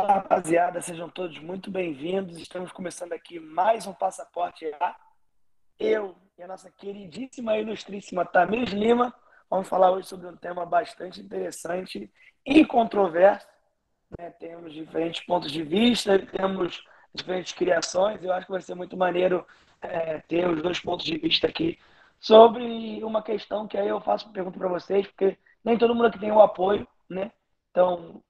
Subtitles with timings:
[0.00, 2.38] Fala rapaziada, sejam todos muito bem-vindos.
[2.38, 4.96] Estamos começando aqui mais um Passaporte A.
[5.78, 9.14] Eu e a nossa queridíssima e ilustríssima Tamires Lima
[9.50, 12.10] vamos falar hoje sobre um tema bastante interessante
[12.46, 13.46] e controverso.
[14.18, 14.30] Né?
[14.30, 16.82] Temos diferentes pontos de vista, temos
[17.14, 18.24] diferentes criações.
[18.24, 19.46] Eu acho que vai ser muito maneiro
[19.82, 21.78] é, ter os dois pontos de vista aqui
[22.18, 26.18] sobre uma questão que aí eu faço pergunta para vocês, porque nem todo mundo aqui
[26.18, 27.30] tem o apoio, né?
[27.70, 28.22] Então,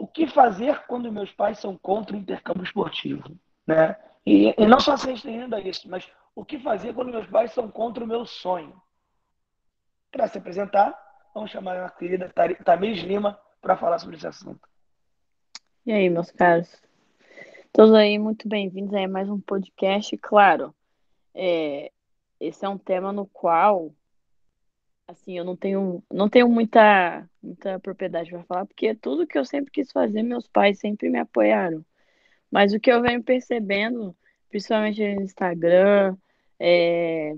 [0.00, 3.22] o que fazer quando meus pais são contra o intercâmbio esportivo,
[3.66, 3.94] né?
[4.24, 7.52] E, e não só se restringindo a isso, mas o que fazer quando meus pais
[7.52, 8.80] são contra o meu sonho?
[10.10, 10.98] Para se apresentar,
[11.34, 12.32] vamos chamar a querida
[12.64, 14.66] Tamires Lima para falar sobre esse assunto.
[15.84, 16.82] E aí, meus caros?
[17.70, 20.16] Todos aí muito bem-vindos a mais um podcast.
[20.16, 20.74] Claro,
[21.34, 21.92] é,
[22.40, 23.92] esse é um tema no qual
[25.06, 29.44] assim, eu não tenho, não tenho muita, muita propriedade para falar, porque tudo que eu
[29.44, 31.84] sempre quis fazer, meus pais sempre me apoiaram.
[32.50, 34.16] Mas o que eu venho percebendo,
[34.48, 36.16] principalmente no Instagram,
[36.58, 37.34] é,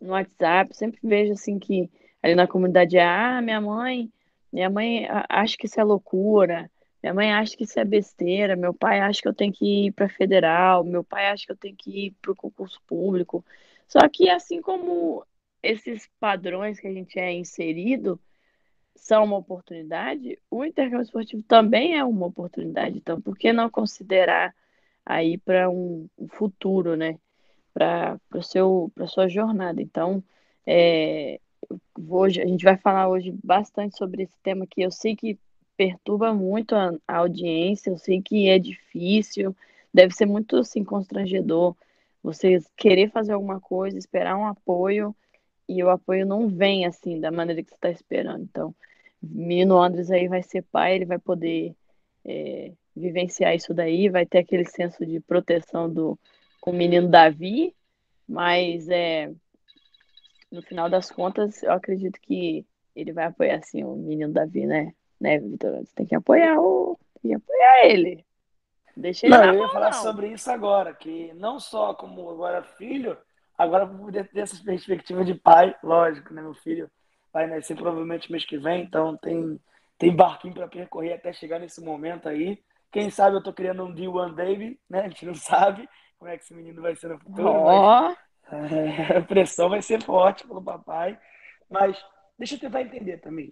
[0.00, 1.90] no WhatsApp, sempre vejo assim que
[2.22, 4.12] ali na comunidade, ah, minha mãe,
[4.52, 6.70] minha mãe acha que isso é loucura,
[7.02, 9.92] minha mãe acha que isso é besteira, meu pai acha que eu tenho que ir
[9.92, 13.44] para federal, meu pai acha que eu tenho que ir para o concurso público.
[13.88, 15.24] Só que assim como
[15.62, 18.20] esses padrões que a gente é inserido
[18.94, 22.98] são uma oportunidade, o intercâmbio esportivo também é uma oportunidade.
[22.98, 24.54] Então, por que não considerar
[25.04, 27.18] aí para um, um, futuro, né?
[27.74, 28.18] Para
[29.00, 29.82] a sua jornada.
[29.82, 30.22] Então,
[30.66, 31.40] é,
[32.08, 35.38] hoje, a gente vai falar hoje bastante sobre esse tema que eu sei que
[35.76, 39.56] perturba muito a, a audiência, eu sei que é difícil,
[39.92, 41.74] deve ser muito assim, constrangedor
[42.22, 45.14] você querer fazer alguma coisa, esperar um apoio
[45.68, 48.42] e o apoio não vem assim da maneira que você está esperando.
[48.42, 48.74] Então,
[49.22, 51.74] menino Andres aí vai ser pai, ele vai poder
[52.24, 56.18] é, vivenciar isso daí, vai ter aquele senso de proteção do
[56.60, 57.74] com o menino Davi,
[58.28, 59.32] mas é,
[60.50, 62.64] no final das contas, eu acredito que
[62.94, 64.94] ele vai apoiar assim o menino Davi, né?
[65.20, 65.78] Né, Vitor?
[65.78, 66.98] Você tem que apoiar o.
[67.20, 68.24] Tem que apoiar ele.
[68.96, 70.02] Deixa ele não, eu ia falar não.
[70.02, 73.16] sobre isso agora, que não só como agora filho,
[73.56, 73.86] Agora,
[74.32, 76.42] dessa perspectiva de pai, lógico, né?
[76.42, 76.90] Meu filho
[77.32, 79.60] vai nascer provavelmente mês que vem, então tem,
[79.98, 82.62] tem barquinho para percorrer até chegar nesse momento aí.
[82.90, 85.00] Quem sabe eu tô criando um D1 Baby, né?
[85.00, 87.64] A gente não sabe como é que esse menino vai ser no futuro, oh.
[87.64, 88.16] mas
[88.72, 91.18] é, a pressão vai ser forte pelo papai.
[91.70, 91.96] Mas
[92.38, 93.50] deixa eu tentar entender também.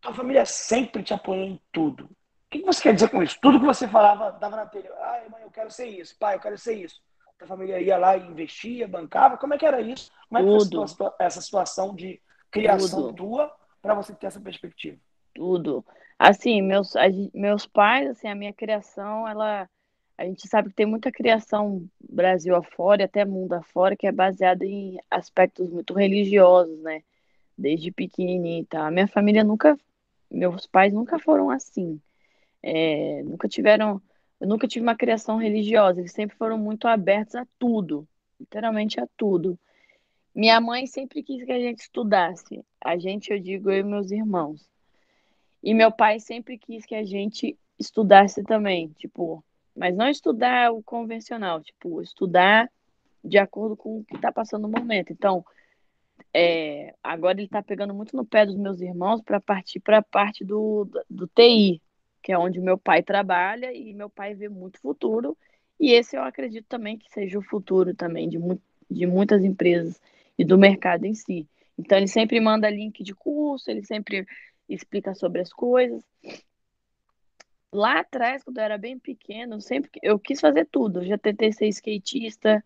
[0.00, 2.04] Tua família sempre te apoiou em tudo.
[2.04, 2.08] O
[2.50, 3.38] que você quer dizer com isso?
[3.40, 4.92] Tudo que você falava, dava na telha.
[5.00, 6.18] Ai, mãe, eu quero ser isso.
[6.18, 7.00] Pai, eu quero ser isso
[7.44, 9.36] a família ia lá e investia, bancava?
[9.36, 10.10] Como é que era isso?
[10.28, 10.88] Como é que Tudo.
[10.88, 12.20] foi essa situação de
[12.50, 13.14] criação Tudo.
[13.14, 14.96] tua para você ter essa perspectiva?
[15.34, 15.84] Tudo.
[16.18, 16.92] Assim, meus,
[17.34, 19.68] meus pais, assim, a minha criação, ela
[20.16, 24.12] a gente sabe que tem muita criação Brasil afora e até mundo afora que é
[24.12, 27.02] baseada em aspectos muito religiosos, né?
[27.58, 28.84] Desde pequenininho e tal.
[28.84, 29.76] A minha família nunca,
[30.30, 32.00] meus pais nunca foram assim.
[32.62, 34.00] É, nunca tiveram
[34.42, 38.08] eu nunca tive uma criação religiosa, eles sempre foram muito abertos a tudo,
[38.40, 39.56] literalmente a tudo.
[40.34, 44.10] Minha mãe sempre quis que a gente estudasse, a gente, eu digo, eu e meus
[44.10, 44.68] irmãos.
[45.62, 49.44] E meu pai sempre quis que a gente estudasse também, tipo,
[49.76, 52.68] mas não estudar o convencional, tipo, estudar
[53.22, 55.12] de acordo com o que está passando no momento.
[55.12, 55.46] Então,
[56.34, 60.02] é, agora ele está pegando muito no pé dos meus irmãos para partir para a
[60.02, 61.80] parte do, do, do TI,
[62.22, 65.36] que é onde meu pai trabalha e meu pai vê muito futuro.
[65.78, 68.60] E esse eu acredito também que seja o futuro também de, mu
[68.90, 70.00] de muitas empresas
[70.38, 71.48] e do mercado em si.
[71.76, 74.26] Então ele sempre manda link de curso, ele sempre
[74.68, 76.02] explica sobre as coisas.
[77.72, 81.04] Lá atrás, quando eu era bem pequeno, sempre eu quis fazer tudo.
[81.04, 82.62] Já tentei ser skatista,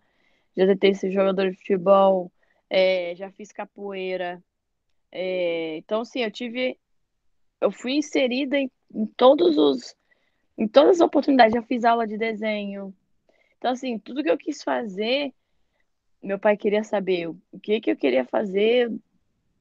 [0.56, 2.30] já tentei ser jogador de futebol,
[2.68, 4.42] é, já fiz capoeira.
[5.12, 6.76] É, então, sim, eu tive
[7.60, 9.94] eu fui inserida em, em todos os
[10.58, 12.94] em todas as oportunidades, já fiz aula de desenho.
[13.58, 15.34] Então, assim, tudo que eu quis fazer,
[16.22, 18.90] meu pai queria saber o que, que eu queria fazer,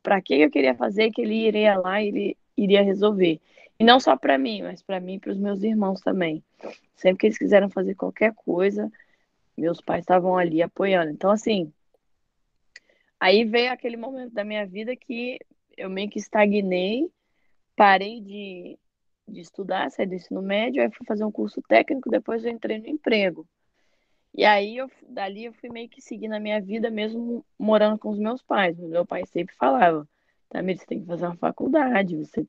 [0.01, 3.41] para que eu queria fazer, que ele iria lá e ele iria resolver.
[3.77, 6.41] E não só para mim, mas para mim e para os meus irmãos também.
[6.95, 8.89] Sempre que eles quiseram fazer qualquer coisa,
[9.57, 11.11] meus pais estavam ali apoiando.
[11.11, 11.73] Então, assim,
[13.19, 15.39] aí veio aquele momento da minha vida que
[15.75, 17.11] eu meio que estagnei
[17.75, 18.79] parei de,
[19.27, 22.79] de estudar, saí do ensino médio, aí fui fazer um curso técnico, depois eu entrei
[22.79, 23.47] no emprego.
[24.33, 28.09] E aí, eu, dali, eu fui meio que seguindo a minha vida, mesmo morando com
[28.09, 28.77] os meus pais.
[28.77, 30.07] Meu pai sempre falava,
[30.49, 32.47] Tamir, você tem que fazer uma faculdade, você, o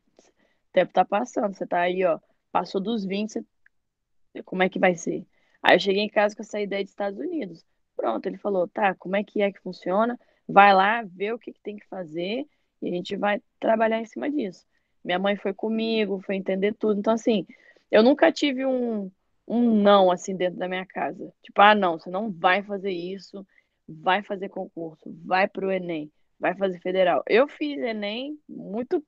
[0.73, 2.19] tempo tá passando, você tá aí, ó,
[2.51, 3.45] passou dos 20,
[4.45, 5.27] como é que vai ser?
[5.63, 7.65] Aí eu cheguei em casa com essa ideia de Estados Unidos.
[7.97, 10.19] Pronto, ele falou, tá, como é que é que funciona?
[10.49, 12.47] Vai lá, vê o que, que tem que fazer
[12.83, 14.67] e a gente vai trabalhar em cima disso.
[15.07, 16.99] Minha mãe foi comigo, foi entender tudo.
[16.99, 17.47] Então, assim,
[17.93, 19.09] eu nunca tive um,
[19.47, 21.33] um não, assim, dentro da minha casa.
[21.45, 23.47] Tipo, ah, não, você não vai fazer isso,
[23.89, 26.11] vai fazer concurso, vai pro Enem,
[26.41, 27.23] vai fazer federal.
[27.29, 29.01] Eu fiz Enem muito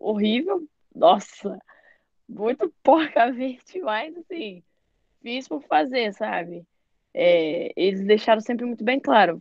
[0.00, 1.56] horrível, nossa,
[2.28, 4.64] muito porcamente, mas, assim,
[5.22, 6.66] fiz por fazer, sabe?
[7.14, 9.40] É, eles deixaram sempre muito bem claro,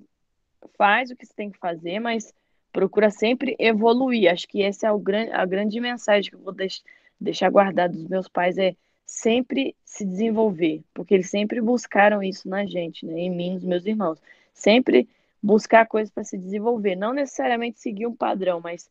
[0.77, 2.31] faz o que você tem que fazer, mas
[2.75, 4.29] procura sempre evoluir.
[4.29, 6.83] Acho que essa é o grande, a grande mensagem que eu vou deix,
[7.17, 8.75] deixar guardada dos meus pais é
[9.05, 13.17] sempre se desenvolver, porque eles sempre buscaram isso na gente, né?
[13.17, 14.21] em mim, nos meus irmãos.
[14.53, 15.07] Sempre
[15.41, 18.89] buscar coisas para se desenvolver, não necessariamente seguir um padrão, mas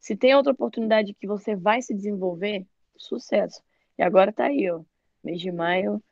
[0.00, 2.64] se tem outra oportunidade que você vai se desenvolver,
[2.96, 3.60] sucesso.
[3.98, 4.80] E agora tá aí, ó,
[5.22, 6.02] mês de maio,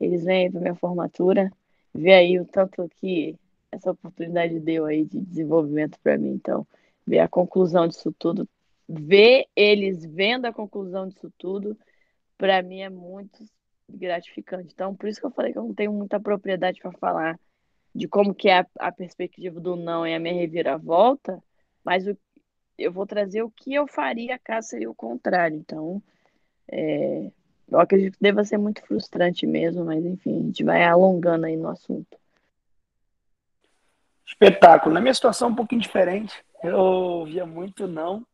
[0.00, 1.52] eles vêm para minha formatura,
[1.94, 3.36] vê aí o tanto que
[3.72, 6.32] essa oportunidade deu aí de desenvolvimento para mim.
[6.32, 6.66] Então,
[7.06, 8.48] ver a conclusão disso tudo,
[8.88, 11.76] ver eles vendo a conclusão disso tudo,
[12.36, 13.44] para mim é muito
[13.88, 14.72] gratificante.
[14.72, 17.40] Então, por isso que eu falei que eu não tenho muita propriedade para falar
[17.94, 21.42] de como que é a, a, perspectiva do não e a minha reviravolta,
[21.84, 22.16] mas o,
[22.78, 25.56] eu vou trazer o que eu faria caso seria o contrário.
[25.56, 26.02] Então,
[26.68, 27.30] é,
[27.70, 31.56] eu acredito que deva ser muito frustrante mesmo, mas enfim, a gente vai alongando aí
[31.56, 32.21] no assunto.
[34.32, 34.94] Espetáculo.
[34.94, 36.34] Na minha situação, um pouquinho diferente.
[36.62, 38.26] Eu via muito não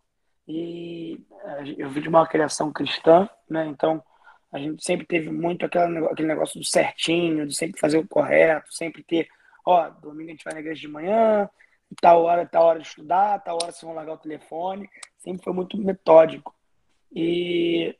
[0.46, 3.66] e eh, eu vi de uma criação cristã, né?
[3.66, 4.02] Então,
[4.52, 8.72] a gente sempre teve muito aquela, aquele negócio do certinho, de sempre fazer o correto,
[8.72, 9.28] sempre ter,
[9.64, 11.48] ó, domingo a gente vai na igreja de manhã,
[12.00, 14.88] tal hora, tal hora de estudar, tal hora vocês vão largar o telefone.
[15.18, 16.54] Sempre foi muito metódico.
[17.12, 17.94] E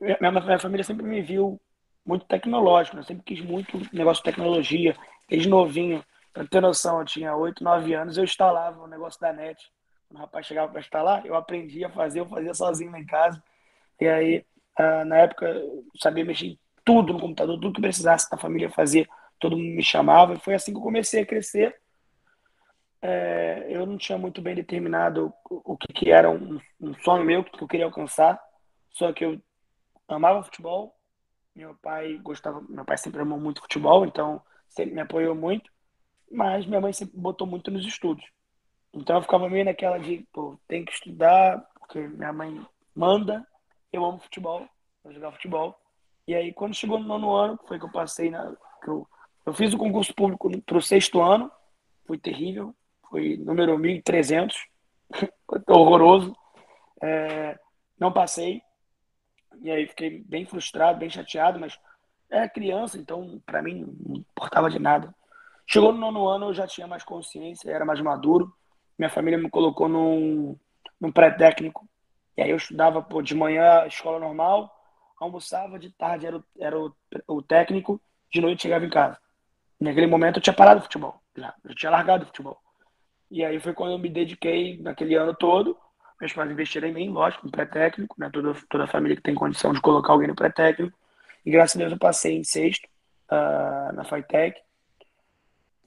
[0.00, 1.60] minha, minha família sempre me viu
[2.04, 3.02] muito tecnológico, né?
[3.02, 4.96] sempre quis muito negócio de tecnologia,
[5.28, 6.02] desde novinho.
[6.40, 9.70] Pra ter noção, eu tinha 8, 9 anos, eu instalava o negócio da net.
[10.08, 13.04] Quando o rapaz chegava para instalar, eu aprendia a fazer, eu fazia sozinho lá em
[13.04, 13.42] casa.
[14.00, 18.30] E aí, ah, na época, eu sabia mexer em tudo no computador, tudo que precisasse
[18.30, 19.06] da família fazer,
[19.38, 20.32] todo mundo me chamava.
[20.32, 21.78] E foi assim que eu comecei a crescer.
[23.02, 27.44] É, eu não tinha muito bem determinado o que, que era um, um sonho meu,
[27.44, 28.40] que eu queria alcançar.
[28.92, 29.38] Só que eu
[30.08, 30.96] amava futebol.
[31.54, 34.40] Meu pai gostava, meu pai sempre amou muito futebol, então
[34.70, 35.70] sempre me apoiou muito
[36.30, 38.24] mas minha mãe sempre botou muito nos estudos.
[38.92, 42.60] Então eu ficava meio naquela de, pô, tem que estudar, porque minha mãe
[42.94, 43.46] manda,
[43.92, 44.66] eu amo futebol,
[45.02, 45.76] vou jogar futebol.
[46.26, 48.54] E aí quando chegou no nono ano, foi que eu passei na.
[48.82, 49.06] Que eu,
[49.46, 51.50] eu fiz o concurso público para o sexto ano,
[52.06, 52.74] foi terrível,
[53.08, 54.54] foi número 1.300,
[55.68, 56.36] horroroso.
[57.02, 57.58] É,
[57.98, 58.62] não passei,
[59.60, 61.78] e aí fiquei bem frustrado, bem chateado, mas
[62.30, 65.14] era criança, então para mim não importava de nada.
[65.72, 68.52] Chegou no nono ano, eu já tinha mais consciência, era mais maduro.
[68.98, 70.58] Minha família me colocou num,
[71.00, 71.88] num pré-técnico.
[72.36, 74.68] E aí eu estudava pô, de manhã escola normal,
[75.20, 76.92] almoçava, de tarde era, o, era o,
[77.28, 78.00] o técnico,
[78.32, 79.16] de noite chegava em casa.
[79.78, 82.58] Naquele momento eu tinha parado o futebol, já, eu tinha largado o futebol.
[83.30, 85.78] E aí foi quando eu me dediquei naquele ano todo.
[86.20, 88.28] Meus pais investiram em mim, lógico, no pré-técnico, né?
[88.32, 90.98] Toda, toda família que tem condição de colocar alguém no pré-técnico.
[91.46, 92.86] E graças a Deus eu passei em sexto
[93.30, 94.60] uh, na FITEC.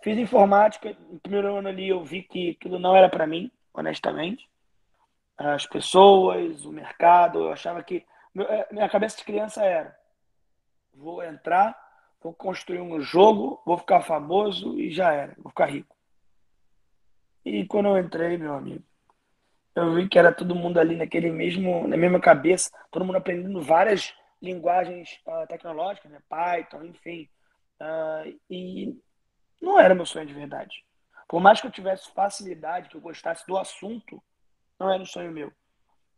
[0.03, 4.45] Fiz informática, no primeiro ano ali eu vi que aquilo não era para mim, honestamente.
[5.37, 8.05] As pessoas, o mercado, eu achava que.
[8.37, 9.97] É, minha cabeça de criança era:
[10.93, 11.73] vou entrar,
[12.21, 15.95] vou construir um jogo, vou ficar famoso e já era, vou ficar rico.
[17.45, 18.83] E quando eu entrei, meu amigo,
[19.73, 23.61] eu vi que era todo mundo ali naquele mesmo, na mesma cabeça, todo mundo aprendendo
[23.61, 26.19] várias linguagens uh, tecnológicas, né?
[26.27, 27.29] Python, enfim.
[27.79, 29.01] Uh, e
[29.63, 30.83] não era meu sonho de verdade.
[31.27, 34.21] Por mais que eu tivesse facilidade, que eu gostasse do assunto,
[34.77, 35.51] não era um sonho meu.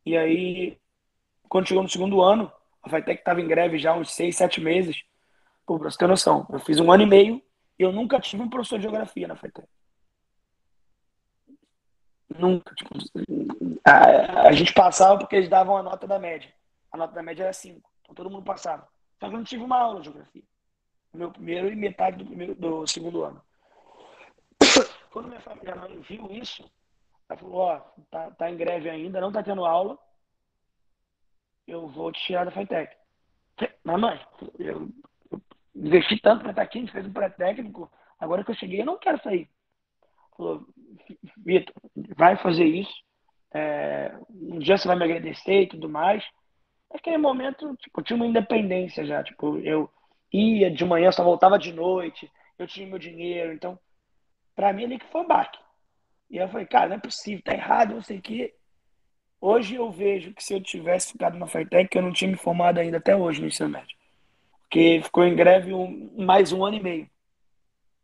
[0.04, 0.78] E aí,
[1.48, 5.04] quando chegou no segundo ano, a Fitec estava em greve já uns seis, sete meses.
[5.66, 7.42] Pô, pra você ter noção, eu fiz um ano e meio
[7.78, 9.68] e eu nunca tive um professor de geografia na Fitec.
[12.38, 12.74] Nunca.
[12.74, 12.96] Tipo,
[13.86, 16.52] a, a, gente passava porque eles davam a nota da média.
[16.92, 17.90] A nota da média era 5.
[18.02, 18.88] Então todo mundo passava.
[19.20, 20.44] Só que eu não tive uma aula de geografia
[21.16, 23.42] meu primeiro e metade do, primeiro, do segundo ano.
[25.12, 26.70] Quando minha família mãe viu isso,
[27.30, 29.98] ela falou, ó, oh, tá, tá em greve ainda, não tá tendo aula,
[31.68, 32.96] eu vou te tirar da FITEC.
[33.84, 34.20] Mas mãe,
[34.60, 34.90] eu,
[35.30, 35.42] eu
[35.74, 38.86] investi tanto para estar aqui, a gente fez um pré-técnico, agora que eu cheguei eu
[38.86, 39.50] não quero sair.
[40.36, 40.68] Falou,
[41.38, 41.74] Vitor,
[42.18, 42.94] vai fazer isso,
[43.54, 46.24] é, um dia você vai me agradecer e tudo mais,
[46.96, 49.24] Naquele momento, tipo, eu tinha uma independência já.
[49.24, 49.90] Tipo, eu
[50.32, 53.54] ia de manhã, só voltava de noite, eu tinha meu dinheiro.
[53.54, 53.78] Então,
[54.56, 55.60] pra mim, ali que foi um baque.
[56.30, 58.54] E eu falei, cara, não é possível, tá errado, não sei o quê.
[59.40, 62.80] Hoje eu vejo que se eu tivesse ficado na Fitec, eu não tinha me formado
[62.80, 63.96] ainda até hoje no ensino médio.
[64.62, 67.10] Porque ficou em greve um, mais um ano e meio.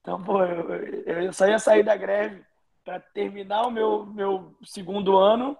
[0.02, 2.44] Então, pô, eu, eu só ia sair da greve
[2.84, 5.58] para terminar o meu, meu segundo ano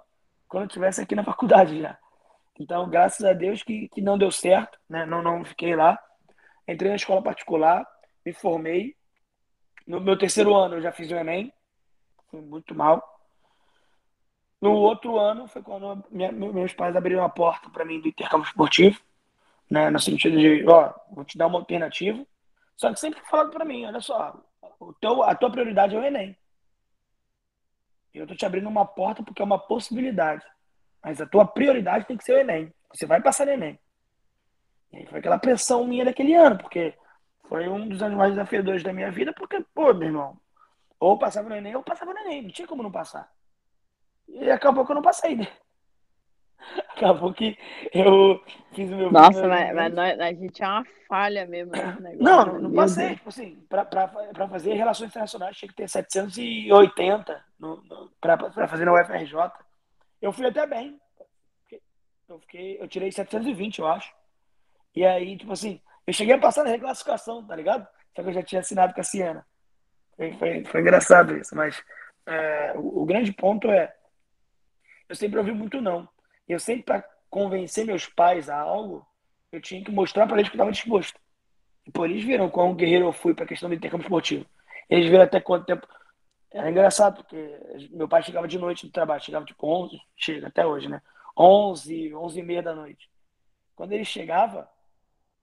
[0.48, 1.98] quando eu estivesse aqui na faculdade já.
[2.60, 5.06] Então, graças a Deus que, que não deu certo, né?
[5.06, 5.98] Não, não fiquei lá.
[6.68, 7.86] Entrei na escola particular,
[8.26, 8.96] me formei.
[9.86, 11.52] No meu terceiro ano eu já fiz o Enem,
[12.30, 13.08] fui muito mal.
[14.62, 18.48] No outro ano foi quando minha, meus pais abriram a porta para mim do intercâmbio
[18.48, 19.02] esportivo,
[19.70, 19.90] né?
[19.90, 22.24] No sentido de, ó, vou te dar uma alternativa.
[22.78, 24.40] Só que sempre falando para mim, olha só,
[24.80, 26.38] o teu, a tua prioridade é o Enem.
[28.14, 30.46] Eu tô te abrindo uma porta porque é uma possibilidade.
[31.04, 32.72] Mas a tua prioridade tem que ser o Enem.
[32.94, 33.80] Você vai passar no Enem.
[34.92, 36.94] E aí foi aquela pressão minha daquele ano, porque
[37.48, 40.38] foi um dos anos mais desafiadores da minha vida, porque, pô, meu irmão,
[41.00, 42.44] ou passava no Enem ou passava no Enem.
[42.44, 43.32] Não tinha como não passar.
[44.28, 45.48] E acabou que eu não passei, né?
[46.96, 47.58] Acabou que
[47.92, 48.40] eu
[48.74, 49.12] fiz o meu.
[49.12, 52.18] Nossa, mas, mas nós, a gente é uma falha mesmo negócio.
[52.20, 53.16] Não, não, não passei.
[53.16, 58.38] Tipo assim, pra, pra, pra fazer relações internacionais tinha que ter 780 no, no, pra,
[58.38, 59.52] pra fazer na UFRJ.
[60.22, 61.02] Eu fui até bem.
[62.30, 64.14] Eu, fiquei, eu tirei 720, eu acho.
[64.96, 67.88] E aí, tipo assim, eu cheguei a passar na reclassificação, tá ligado?
[68.16, 69.46] Só que eu já tinha assinado com a Siena.
[70.16, 71.82] Foi, foi, foi engraçado isso, mas
[72.26, 73.94] é, o, o, grande ponto é
[75.08, 76.08] eu sempre ouvi muito não.
[76.48, 79.06] Eu sempre, para convencer meus pais a algo,
[79.52, 81.20] eu tinha que mostrar para eles que eu estava disposto.
[81.86, 84.46] E por eles viram quão guerreiro eu fui para a questão do intercâmbio esportivo.
[84.90, 85.88] Eles viram até quanto tempo
[86.52, 90.66] era engraçado, porque meu pai chegava de noite do trabalho, chegava tipo 11, chega até
[90.66, 91.02] hoje, né?
[91.38, 93.10] 11, 11 e meia da noite.
[93.74, 94.70] Quando ele chegava,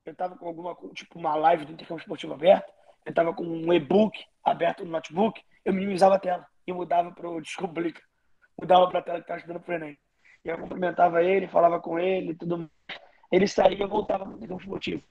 [0.08, 2.72] eu tava com alguma, tipo uma live do intercâmbio esportivo aberto,
[3.04, 7.40] eu tava com um e-book aberto no notebook, eu minimizava a tela e mudava pro
[7.42, 8.02] Descomplica.
[8.60, 9.96] Mudava pra tela que tava estudando pro Enem.
[10.44, 12.70] E eu cumprimentava ele, falava com ele, tudo mais.
[13.30, 15.02] Ele saía e voltava pro intercâmbio esportivo.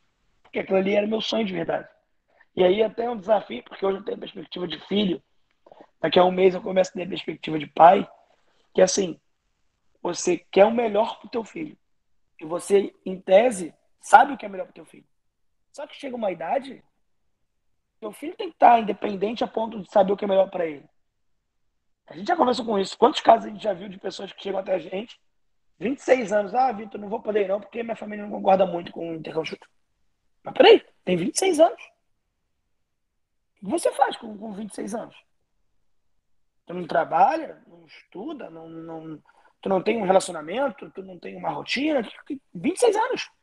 [0.44, 1.88] Porque aquilo ali era meu sonho de verdade.
[2.56, 5.22] E aí até um desafio, porque hoje eu tenho perspectiva de filho,
[6.00, 8.08] Daqui a um mês eu começo a ter a perspectiva de pai,
[8.74, 9.20] que é assim,
[10.02, 11.78] você quer o melhor pro teu filho.
[12.40, 13.74] E você, em tese,
[14.08, 15.06] sabe o que é melhor pro teu filho.
[15.72, 16.82] Só que chega uma idade,
[18.00, 20.66] teu filho tem que estar independente a ponto de saber o que é melhor para
[20.66, 20.88] ele.
[22.08, 22.98] A gente já conversou com isso.
[22.98, 25.20] Quantos casos a gente já viu de pessoas que chegam até a gente,
[25.78, 29.12] 26 anos, ah, Vitor, não vou poder não, porque minha família não concorda muito com
[29.12, 29.60] o intercâmbio
[30.42, 31.82] Mas peraí, tem 26 anos.
[33.62, 35.16] O que você faz com, com 26 anos?
[36.66, 39.22] Tu não trabalha, não estuda, não, não,
[39.62, 42.02] tu não tem um relacionamento, tu não tem uma rotina.
[42.54, 43.37] 26 anos.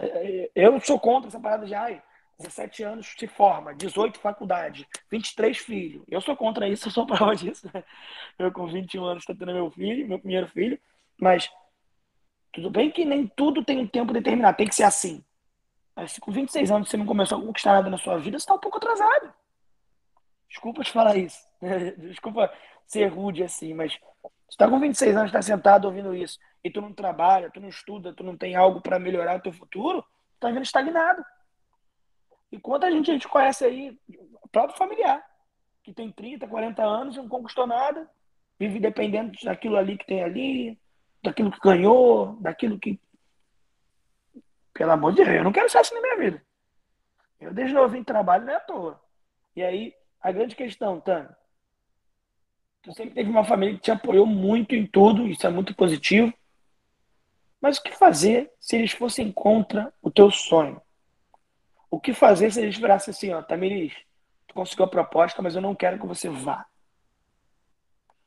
[0.00, 2.02] É, é, eu sou contra essa parada de ai,
[2.38, 6.02] 17 anos se forma, 18 faculdade, 23 filhos.
[6.08, 7.70] Eu sou contra isso, eu sou prova disso.
[8.38, 10.80] Eu com 21 anos estou tendo meu filho, meu primeiro filho,
[11.20, 11.50] mas
[12.52, 15.22] tudo bem que nem tudo tem um tempo determinado, tem que ser assim.
[15.94, 18.44] Mas se com 26 anos você não começou a conquistar nada na sua vida, você
[18.44, 19.32] está um pouco atrasado.
[20.48, 21.38] Desculpa te falar isso.
[21.98, 22.50] Desculpa
[22.86, 23.96] ser rude assim, mas
[24.50, 27.68] tu tá com 26 anos, tá sentado ouvindo isso, e tu não trabalha, tu não
[27.68, 31.24] estuda, tu não tem algo para melhorar o teu futuro, tu tá vendo estagnado.
[32.52, 33.98] E quanta gente a gente conhece aí,
[34.50, 35.24] próprio familiar,
[35.82, 38.08] que tem 30, 40 anos e não conquistou nada,
[38.58, 40.78] vive dependendo daquilo ali que tem ali,
[41.22, 43.00] daquilo que ganhou, daquilo que.
[44.74, 46.42] Pelo amor de Deus, eu não quero ser assim na minha vida.
[47.40, 49.00] Eu desde novinho trabalho não é à toa.
[49.56, 51.34] E aí, a grande questão, Tânia,
[52.82, 56.32] tu sempre teve uma família que te apoiou muito em tudo, isso é muito positivo.
[57.60, 60.80] Mas o que fazer se eles fossem contra o teu sonho?
[61.90, 63.92] O que fazer se eles virassem assim, ó, Tamiris,
[64.46, 66.66] tu conseguiu a proposta, mas eu não quero que você vá.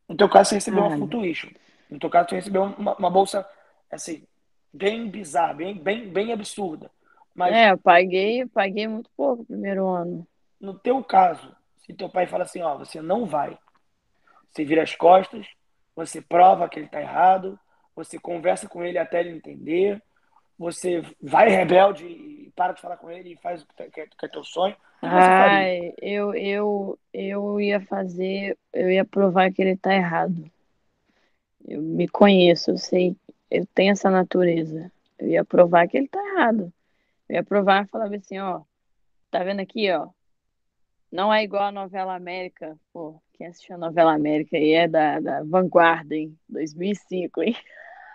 [0.07, 1.49] No teu caso, você recebeu uma full tuition.
[1.89, 3.47] No teu caso, você recebeu uma, uma, bolsa,
[3.89, 4.27] assim,
[4.71, 6.91] bem bizarra, bem, bem, bem absurda.
[7.33, 10.27] Mas, é, eu paguei, paguei muito pouco no primeiro ano.
[10.59, 13.57] No teu caso, se teu pai fala assim, ó, você não vai.
[14.53, 15.47] Você vira as costas,
[15.95, 17.59] você prova que ele está errado,
[17.95, 20.01] você conversa com ele até ele entender,
[20.57, 24.25] você vai rebelde e para de falar com ele e faz o que é, que
[24.25, 24.75] é teu sonho.
[25.01, 30.49] Ai, eu, eu, eu ia fazer, eu ia provar que ele está errado.
[31.67, 33.15] Eu me conheço, eu sei,
[33.49, 34.91] eu tenho essa natureza.
[35.17, 36.71] Eu ia provar que ele está errado.
[37.27, 38.61] Eu ia provar e falava assim, ó,
[39.31, 40.09] tá vendo aqui, ó,
[41.13, 42.75] não é igual a novela América.
[42.91, 46.35] Pô, quem assistiu a novela América aí é da, da Vanguarda, hein?
[46.49, 47.55] 2005, hein?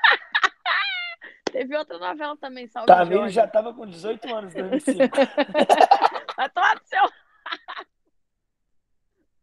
[1.53, 3.35] Teve outra novela também, Salve Tamires Jorge.
[3.37, 5.17] já tava com 18 anos em 2005.
[6.37, 7.03] Vai tomar no seu...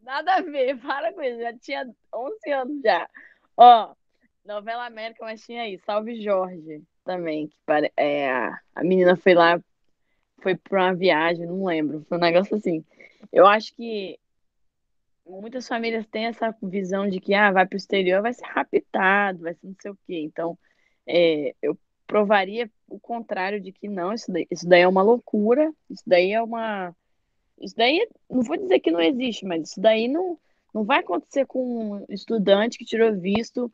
[0.02, 1.40] Nada a ver, para com isso.
[1.40, 3.10] Já tinha 11 anos já.
[3.56, 3.96] Ó,
[4.44, 7.48] novela América, mas tinha aí, Salve Jorge também.
[7.48, 7.92] Que pare...
[7.96, 8.30] é,
[8.76, 9.58] a menina foi lá,
[10.40, 12.06] foi pra uma viagem, não lembro.
[12.08, 12.84] Foi um negócio assim.
[13.32, 14.20] Eu acho que
[15.26, 19.40] muitas famílias têm essa visão de que ah, vai para o exterior, vai ser raptado,
[19.40, 20.20] vai ser não sei o quê.
[20.22, 20.58] Então,
[21.08, 25.74] é, eu provaria o contrário de que não, isso daí, isso daí é uma loucura,
[25.90, 26.96] isso daí é uma.
[27.60, 30.38] Isso daí, não vou dizer que não existe, mas isso daí não,
[30.74, 33.72] não vai acontecer com um estudante que tirou visto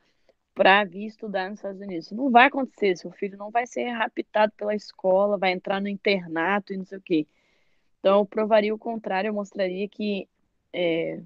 [0.53, 2.05] para vir estudar nos Estados Unidos.
[2.05, 2.95] Isso não vai acontecer.
[2.97, 6.97] Seu filho não vai ser raptado pela escola, vai entrar no internato e não sei
[6.97, 7.27] o quê.
[7.99, 10.27] Então, eu provaria o contrário, eu mostraria que
[10.73, 11.21] é,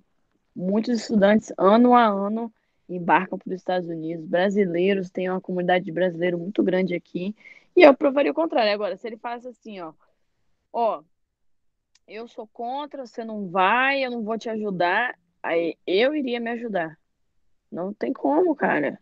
[0.55, 2.53] muitos estudantes, ano a ano,
[2.88, 7.36] embarcam para os Estados Unidos, brasileiros, tem uma comunidade de brasileiro muito grande aqui,
[7.75, 8.72] e eu provaria o contrário.
[8.72, 9.94] Agora, se ele faz assim, ó,
[10.72, 11.01] ó,
[12.08, 16.51] eu sou contra, você não vai, eu não vou te ajudar, aí eu iria me
[16.51, 16.98] ajudar.
[17.72, 19.00] Não tem como, cara.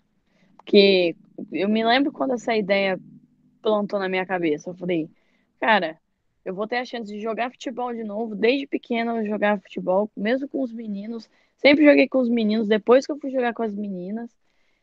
[0.64, 1.16] Porque
[1.52, 3.00] eu me lembro quando essa ideia
[3.62, 4.70] plantou na minha cabeça.
[4.70, 5.10] Eu falei,
[5.60, 6.00] cara,
[6.46, 8.36] eu vou ter a chance de jogar futebol de novo.
[8.36, 11.30] Desde pequena eu jogava futebol, mesmo com os meninos.
[11.58, 14.30] Sempre joguei com os meninos, depois que eu fui jogar com as meninas.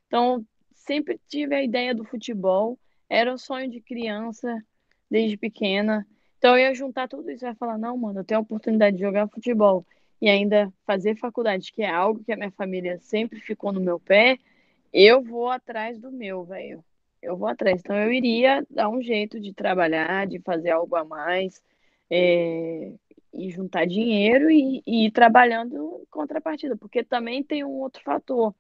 [0.07, 0.45] Então,
[0.75, 2.79] sempre tive a ideia do futebol.
[3.09, 4.63] Era o sonho de criança,
[5.11, 6.07] desde pequena.
[6.39, 8.97] Então, eu ia juntar tudo isso e ia falar: não, mano, eu tenho a oportunidade
[8.97, 9.85] de jogar futebol
[10.21, 13.99] e ainda fazer faculdade, que é algo que a minha família sempre ficou no meu
[13.99, 14.39] pé.
[14.93, 16.85] Eu vou atrás do meu, velho.
[17.23, 17.81] Eu vou atrás.
[17.81, 21.63] Então, eu iria dar um jeito de trabalhar, de fazer algo a mais.
[22.11, 22.93] É,
[23.33, 28.55] e juntar dinheiro e, e ir trabalhando em contrapartida, porque também tem um outro fator.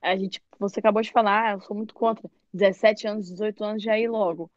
[0.00, 3.98] A gente, você acabou de falar, eu sou muito contra 17 anos, 18 anos já
[3.98, 4.50] ir logo.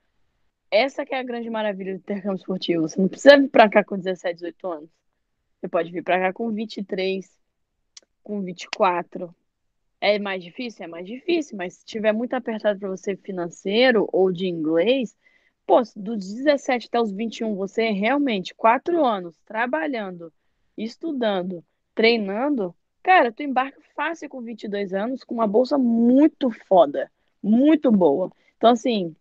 [0.71, 2.87] Essa que é a grande maravilha do intercâmbio esportivo.
[2.87, 4.89] Você não precisa vir para cá com 17, 18 anos.
[5.59, 7.27] Você pode vir para cá com 23,
[8.23, 9.35] com 24.
[10.01, 10.85] É mais difícil?
[10.85, 15.15] É mais difícil, mas se tiver muito apertado para você financeiro ou de inglês,
[15.69, 20.33] Pô, dos 17 até os 21, você realmente, quatro anos, trabalhando,
[20.75, 27.91] estudando, treinando, cara, tu embarca fácil com 22 anos, com uma bolsa muito foda, muito
[27.91, 28.31] boa.
[28.57, 29.15] Então, assim,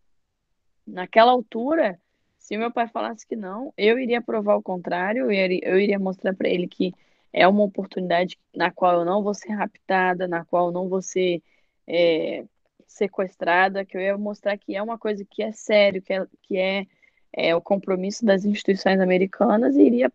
[0.87, 2.01] naquela altura,
[2.39, 6.49] se meu pai falasse que não, eu iria provar o contrário, eu iria, mostrar para
[6.49, 6.95] ele que
[7.33, 11.03] é uma oportunidade na qual eu não vou ser raptada, na qual eu não vou
[11.03, 11.43] ser
[11.87, 12.45] é,
[12.87, 16.57] sequestrada, que eu ia mostrar que é uma coisa que é sério, que é, que
[16.59, 16.87] é,
[17.33, 20.13] é o compromisso das instituições americanas e iria,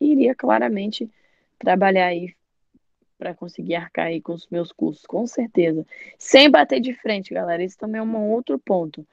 [0.00, 1.10] iria claramente
[1.58, 2.34] trabalhar aí
[3.18, 5.86] para conseguir arcar aí com os meus custos, com certeza.
[6.18, 9.06] Sem bater de frente, galera, isso também é um outro ponto.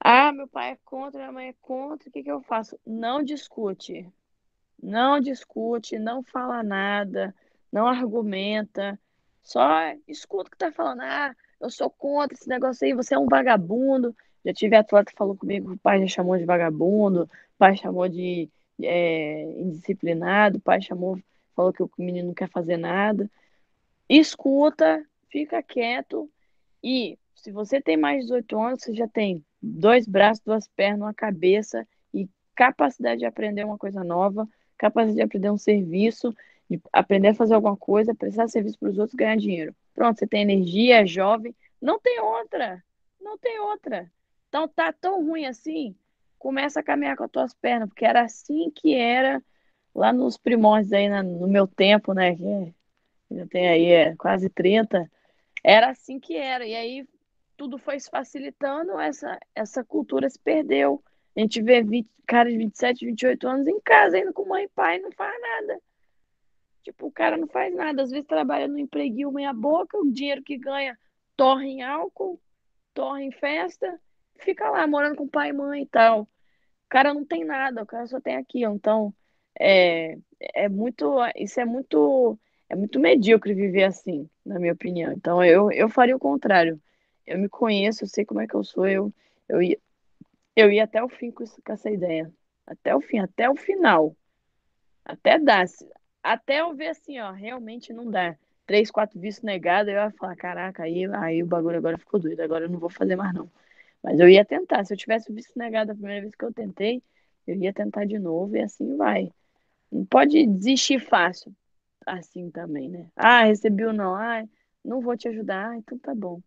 [0.00, 2.78] Ah, meu pai é contra, minha mãe é contra, o que, que eu faço?
[2.86, 4.06] Não discute.
[4.82, 7.34] Não discute, não fala nada,
[7.72, 8.98] não argumenta,
[9.42, 9.68] só
[10.08, 11.02] escuta o que tá falando.
[11.02, 14.14] Ah, eu sou contra esse negócio aí, você é um vagabundo.
[14.44, 18.08] Já tive atleta que falou comigo, o pai já chamou de vagabundo, o pai chamou
[18.08, 18.48] de
[18.82, 21.18] é, indisciplinado, o pai chamou,
[21.54, 23.30] falou que o menino não quer fazer nada.
[24.08, 26.30] Escuta, fica quieto
[26.82, 31.00] e se você tem mais de 18 anos, você já tem dois braços, duas pernas,
[31.00, 34.48] uma cabeça e capacidade de aprender uma coisa nova,
[34.80, 36.34] capacidade de aprender um serviço,
[36.68, 39.74] de aprender a fazer alguma coisa, prestar serviço para os outros, ganhar dinheiro.
[39.94, 41.54] Pronto, você tem energia, é jovem.
[41.80, 42.82] Não tem outra.
[43.20, 44.10] Não tem outra.
[44.48, 45.94] Então tá tão ruim assim.
[46.38, 49.42] Começa a caminhar com as tuas pernas, porque era assim que era
[49.94, 52.34] lá nos primórdios aí no meu tempo, né?
[52.34, 52.74] Que
[53.30, 55.10] já tem aí é, quase 30.
[55.62, 56.66] Era assim que era.
[56.66, 57.06] E aí
[57.56, 61.02] tudo foi se facilitando, essa, essa cultura se perdeu.
[61.36, 64.68] A gente vê 20, caras de 27, 28 anos em casa, indo com mãe e
[64.68, 65.80] pai, não faz nada.
[66.82, 70.42] Tipo, o cara não faz nada, às vezes trabalha no empreguinho meia boca, o dinheiro
[70.42, 70.98] que ganha
[71.36, 72.40] torre em álcool,
[72.94, 74.00] torre em festa,
[74.36, 76.22] fica lá morando com pai e mãe e tal.
[76.22, 78.74] O cara não tem nada, o cara só tem aquilo.
[78.74, 79.14] Então,
[79.58, 80.18] é,
[80.54, 82.38] é muito, isso é muito,
[82.68, 85.12] é muito medíocre viver assim, na minha opinião.
[85.12, 86.80] Então, eu, eu faria o contrário.
[87.26, 89.12] Eu me conheço, eu sei como é que eu sou, eu,
[89.48, 89.60] eu,
[90.56, 92.32] eu ia até o fim com, isso, com essa ideia.
[92.66, 94.16] Até o fim, até o final.
[95.04, 95.66] Até dar
[96.22, 98.36] até eu ver assim, ó, realmente não dá.
[98.66, 102.40] Três, quatro vistos negados, eu ia falar, caraca, aí, aí o bagulho agora ficou doido,
[102.40, 103.50] agora eu não vou fazer mais não.
[104.02, 104.84] Mas eu ia tentar.
[104.84, 107.02] Se eu tivesse visto negado a primeira vez que eu tentei,
[107.46, 109.30] eu ia tentar de novo e assim vai.
[109.90, 111.54] Não pode desistir fácil
[112.06, 113.06] assim também, né?
[113.16, 114.14] Ah, recebi ou não.
[114.14, 114.44] Ah,
[114.84, 115.70] não vou te ajudar.
[115.70, 116.40] Ah, então tá bom.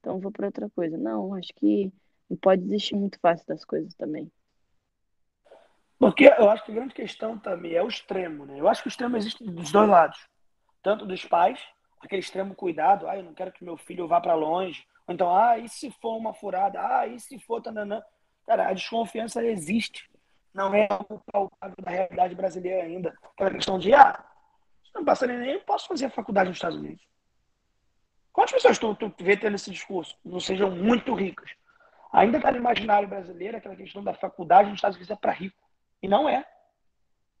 [0.00, 0.98] Então vou para outra coisa.
[0.98, 1.92] Não, acho que
[2.30, 4.30] Não pode desistir muito fácil das coisas também.
[5.98, 8.58] Porque eu acho que a grande questão também é o extremo, né?
[8.58, 10.18] Eu acho que o extremo existe dos dois lados.
[10.82, 11.60] Tanto dos pais,
[12.00, 14.86] aquele extremo cuidado, ah, eu não quero que meu filho vá para longe.
[15.06, 16.80] Ou então, ah, e se for uma furada?
[16.80, 18.02] Ah, e se for tananã?
[18.46, 20.08] Cara, a desconfiança existe.
[20.54, 23.14] Não é algo palpável da realidade brasileira ainda.
[23.22, 24.24] Aquela questão de, ah,
[24.84, 27.04] se não passa nem, eu posso fazer a faculdade nos Estados Unidos.
[28.32, 30.16] Quantas pessoas tu, tu vê tendo esse discurso?
[30.24, 31.50] Não sejam muito ricas.
[32.12, 35.56] Ainda está no imaginário brasileiro aquela questão da faculdade nos Estados Unidos é para rico.
[36.02, 36.44] E não é.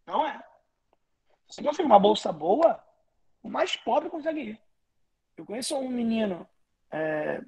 [0.06, 0.42] Não é.
[1.48, 2.82] Se você uma bolsa boa,
[3.42, 4.60] o mais pobre consegue ir.
[5.36, 6.46] Eu conheço um menino,
[6.90, 7.40] é,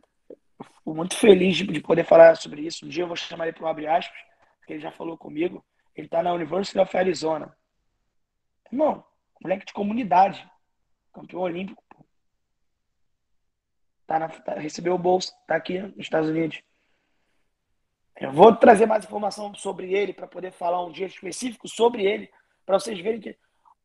[0.63, 2.85] fico muito feliz de, poder falar sobre isso.
[2.85, 4.19] Um dia eu vou chamar ele para o Abre Aspas,
[4.59, 5.65] porque ele já falou comigo.
[5.95, 7.57] Ele está na University of Arizona.
[8.71, 9.05] Irmão,
[9.41, 10.49] moleque de comunidade,
[11.13, 11.83] campeão olímpico.
[14.07, 16.63] Tá na, tá, recebeu o bolsa, tá aqui nos Estados Unidos.
[18.23, 22.31] Eu vou trazer mais informação sobre ele para poder falar um dia específico sobre ele,
[22.65, 23.37] para vocês verem que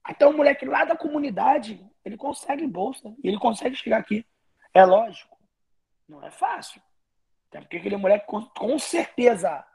[0.03, 4.23] até um moleque lá da comunidade, ele consegue bolsa, ele consegue chegar aqui.
[4.75, 5.35] É lógico,
[6.07, 6.79] não é fácil.
[7.49, 9.65] Até porque aquele moleque com, com certeza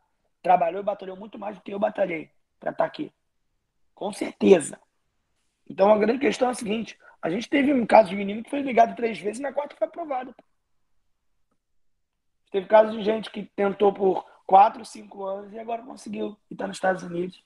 [0.40, 3.12] trabalhou e batalhou muito mais do que eu batalhei para estar tá aqui.
[3.96, 4.80] Com certeza.
[5.68, 8.50] Então a grande questão é a seguinte: a gente teve um caso de menino que
[8.50, 10.32] foi ligado três vezes e na quarta foi aprovado.
[12.52, 16.66] Teve casos de gente que tentou por quatro, cinco anos e agora conseguiu e está
[16.66, 17.42] nos Estados Unidos,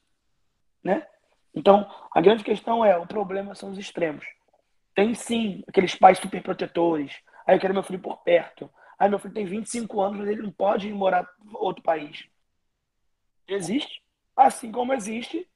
[0.83, 1.07] né?
[1.55, 4.27] Então, a grande questão é, o problema são os extremos.
[4.93, 7.17] Tem sim aqueles pais super protetores.
[7.47, 8.69] Aí eu quero meu filho por perto.
[8.99, 12.25] Aí meu filho tem 25 anos, mas ele não pode ir morar em outro país.
[13.47, 14.03] Existe.
[14.37, 15.49] Assim como existe.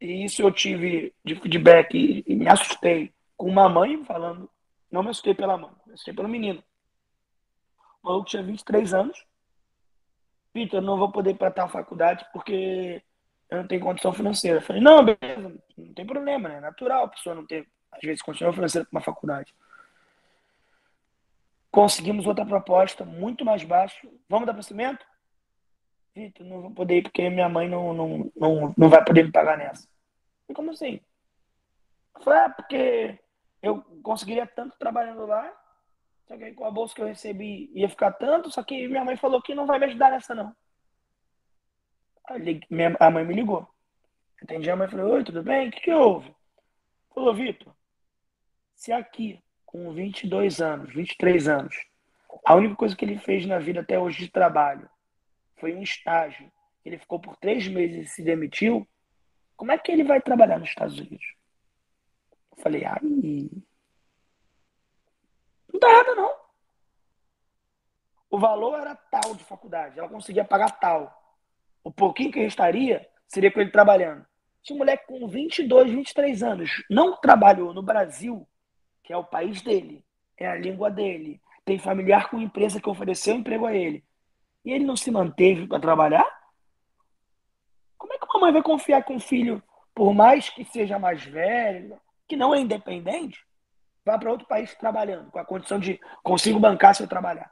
[0.00, 4.50] E isso eu tive de feedback e, e me assustei com uma mãe falando.
[4.90, 6.64] Não me assustei pela mãe, me assustei pelo menino.
[8.06, 9.26] O maluco tinha 23 anos.
[10.54, 13.02] Vitor, não vou poder ir para tal faculdade porque
[13.50, 14.58] eu não tenho condição financeira.
[14.58, 16.58] Eu falei, não, beleza, não tem problema, né?
[16.58, 19.52] É natural a pessoa não ter, às vezes, condição financeira para uma faculdade.
[21.68, 24.08] Conseguimos outra proposta muito mais baixa.
[24.28, 25.04] Vamos dar prosseguimento?
[26.14, 29.32] Vitor, não vou poder ir porque minha mãe não, não, não, não vai poder me
[29.32, 29.88] pagar nessa.
[30.48, 31.00] E como assim?
[32.14, 33.18] Eu falei, ah, porque
[33.60, 35.52] eu conseguiria tanto trabalhando lá
[36.26, 39.16] só que com a bolsa que eu recebi ia ficar tanto, só que minha mãe
[39.16, 40.54] falou que não vai me ajudar nessa, não.
[42.28, 43.68] Aí, minha, a mãe me ligou.
[44.42, 45.68] Entendi a mãe falou, oi, tudo bem?
[45.68, 46.34] O que, que houve?
[47.14, 47.74] Falou, Vitor,
[48.74, 51.74] se aqui, com 22 anos, 23 anos,
[52.44, 54.88] a única coisa que ele fez na vida até hoje de trabalho
[55.56, 56.50] foi um estágio,
[56.84, 58.86] ele ficou por três meses e se demitiu,
[59.56, 61.34] como é que ele vai trabalhar nos Estados Unidos?
[62.56, 63.00] Eu falei, ai,
[65.76, 66.34] não tá errado, não.
[68.30, 71.12] O valor era tal de faculdade, ela conseguia pagar tal.
[71.84, 74.26] O pouquinho que restaria seria com ele trabalhando.
[74.62, 76.84] Se um moleque com 22, 23 anos.
[76.90, 78.46] Não trabalhou no Brasil,
[79.04, 80.04] que é o país dele,
[80.36, 84.04] é a língua dele, tem familiar com empresa que ofereceu emprego a ele,
[84.64, 86.26] e ele não se manteve para trabalhar,
[87.96, 89.62] como é que uma mãe vai confiar que um filho,
[89.94, 93.46] por mais que seja mais velho, que não é independente,
[94.06, 97.50] vá para outro país trabalhando, com a condição de consigo bancar se eu trabalhar.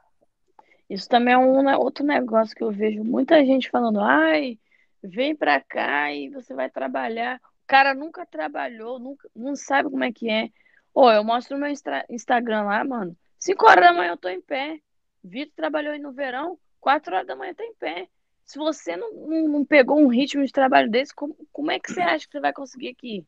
[0.89, 4.57] Isso também é um outro negócio que eu vejo muita gente falando, ai,
[5.03, 7.37] vem para cá e você vai trabalhar.
[7.37, 10.49] O cara nunca trabalhou, nunca, não sabe como é que é.
[10.93, 11.69] Ô, eu mostro meu
[12.09, 13.17] Instagram lá, mano.
[13.37, 14.79] 5 horas da manhã eu tô em pé.
[15.21, 18.07] Vitor trabalhou aí no verão, 4 horas da manhã tá em pé.
[18.45, 21.91] Se você não, não, não, pegou um ritmo de trabalho desse, como, como é que
[21.91, 23.25] você acha que você vai conseguir aqui?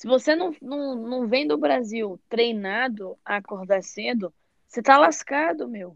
[0.00, 4.32] Se você não, não, não vem do Brasil treinado a acordar cedo,
[4.66, 5.94] você tá lascado, meu.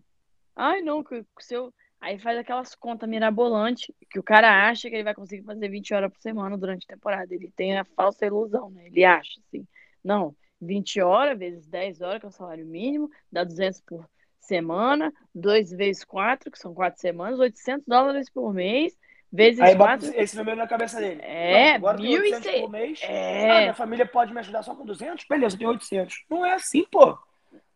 [0.55, 1.73] Ai, não, que o seu.
[1.99, 5.95] Aí faz aquelas contas mirabolantes que o cara acha que ele vai conseguir fazer 20
[5.95, 7.35] horas por semana durante a temporada.
[7.35, 8.89] Ele tem a falsa ilusão, né?
[8.89, 9.67] Ele acha assim.
[10.05, 14.07] Não, 20 horas vezes 10 horas, que é o salário mínimo, dá 200 por
[14.39, 18.95] semana, 2 vezes 4, que são 4 semanas, 800 dólares por mês.
[19.35, 20.07] Vezes Aí quatro...
[20.07, 21.21] bota esse número na cabeça dele.
[21.21, 23.01] É, Pronto, agora tem 800 por mês.
[23.03, 23.51] É...
[23.51, 25.27] Ah, minha família pode me ajudar só com 200?
[25.27, 26.25] Beleza, tem 800.
[26.31, 27.19] Não é assim, pô.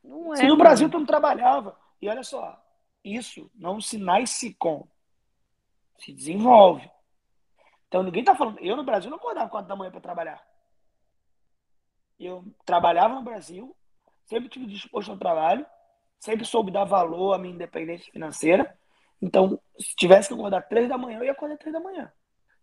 [0.05, 0.59] Não é, Se no mano.
[0.59, 1.77] Brasil tu não trabalhava.
[2.01, 2.65] E olha só,
[3.03, 4.87] isso não se nasce com.
[5.99, 6.89] Se desenvolve.
[7.89, 8.61] Então ninguém tá falando.
[8.61, 10.41] Eu no Brasil não acordava 4 da manhã para trabalhar.
[12.21, 13.75] Eu trabalhava no Brasil,
[14.27, 15.67] sempre tive disposto ao trabalho,
[16.21, 18.78] sempre soube dar valor à minha independência financeira
[19.21, 22.11] então, se tivesse que acordar três da manhã, eu ia acordar três da manhã.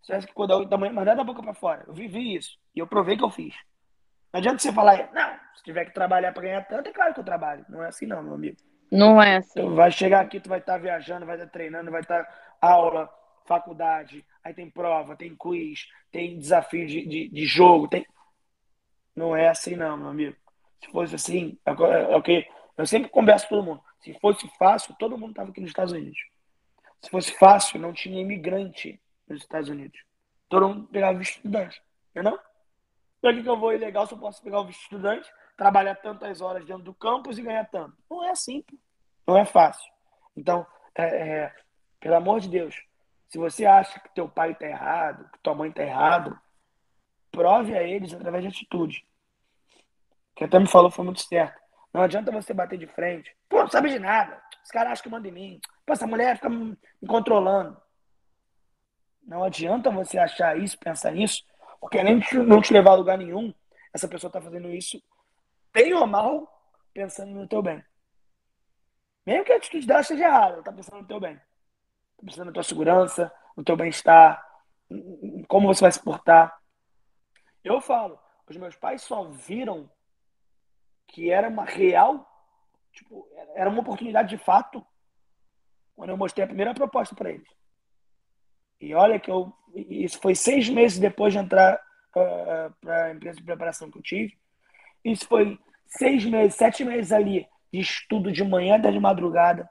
[0.01, 1.83] Se tivesse que acordar oito da manhã, mandar da boca para fora.
[1.87, 2.57] Eu vivi isso.
[2.73, 3.53] E eu provei que eu fiz.
[4.31, 7.19] Não adianta você falar, não, se tiver que trabalhar para ganhar tanto, é claro que
[7.19, 7.65] eu trabalho.
[7.69, 8.57] Não é assim não, meu amigo.
[8.91, 9.61] Não é assim.
[9.61, 12.23] Tu vai chegar aqui, tu vai estar tá viajando, vai estar tá treinando, vai estar
[12.23, 13.09] tá aula,
[13.45, 18.05] faculdade, aí tem prova, tem quiz, tem desafio de, de, de jogo, tem.
[19.15, 20.35] Não é assim não, meu amigo.
[20.83, 23.81] Se fosse assim, é, é o que eu sempre converso com todo mundo.
[24.01, 26.19] Se fosse fácil, todo mundo estava aqui nos Estados Unidos.
[27.05, 30.03] Se fosse fácil, não tinha imigrante nos Estados Unidos.
[30.49, 32.39] Todo mundo pegava visto estudante, entendeu?
[33.21, 36.41] Para que, que eu vou ilegal se eu posso pegar o visto estudante, trabalhar tantas
[36.41, 37.95] horas dentro do campus e ganhar tanto?
[38.09, 38.65] Não é assim,
[39.27, 39.87] não é fácil.
[40.35, 40.65] Então,
[40.95, 41.55] é, é,
[41.99, 42.75] pelo amor de Deus,
[43.27, 46.35] se você acha que teu pai está errado, que tua mãe está errado,
[47.31, 49.05] prove a eles através de atitude.
[50.35, 51.61] Que até me falou foi muito certo.
[51.93, 53.31] Não adianta você bater de frente.
[53.47, 54.41] Pô, não sabe de nada.
[54.63, 55.61] Os caras acham que mandam em mim.
[55.85, 57.79] Pô, essa mulher fica me controlando.
[59.23, 61.43] Não adianta você achar isso, pensar nisso,
[61.79, 63.53] porque nem te, não te levar a lugar nenhum.
[63.93, 65.01] Essa pessoa está fazendo isso,
[65.73, 66.51] bem ou mal,
[66.93, 67.83] pensando no teu bem.
[69.25, 71.33] Mesmo que a atitude dela seja errada, ela está pensando no teu bem.
[71.33, 74.45] Está pensando na tua segurança, no teu bem-estar,
[75.47, 76.59] como você vai se portar.
[77.63, 79.89] Eu falo, os meus pais só viram
[81.07, 82.29] que era uma real,
[82.91, 84.85] tipo, era uma oportunidade de fato
[85.95, 87.47] quando eu mostrei a primeira proposta para eles.
[88.79, 93.11] E olha que eu, isso foi seis meses depois de entrar uh, ah, para a
[93.13, 94.37] empresa de preparação que eu tive.
[95.03, 99.69] Isso foi seis meses, sete meses ali de estudo de manhã até de madrugada,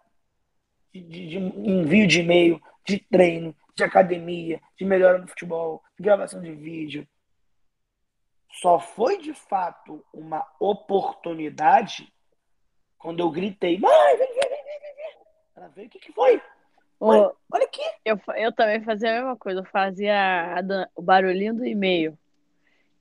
[0.92, 6.04] de, de, de envio de e-mail, de treino, de academia, de melhora no futebol, de
[6.04, 7.06] gravação de vídeo.
[8.60, 12.12] Só foi de fato uma oportunidade
[12.98, 14.33] quando eu gritei: mãe, vem,
[15.64, 16.42] Ela veio, o que, que foi?
[17.00, 17.82] Mãe, olha aqui.
[18.04, 20.56] Eu, eu também fazia a mesma coisa, eu fazia
[20.94, 22.18] o barulhinho do e-mail.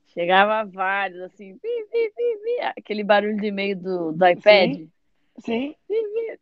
[0.06, 4.76] Chegava vários, assim, vi, vi, vi, aquele barulho de e-mail do, do iPad.
[4.76, 4.90] Sim.
[5.40, 5.74] Sim.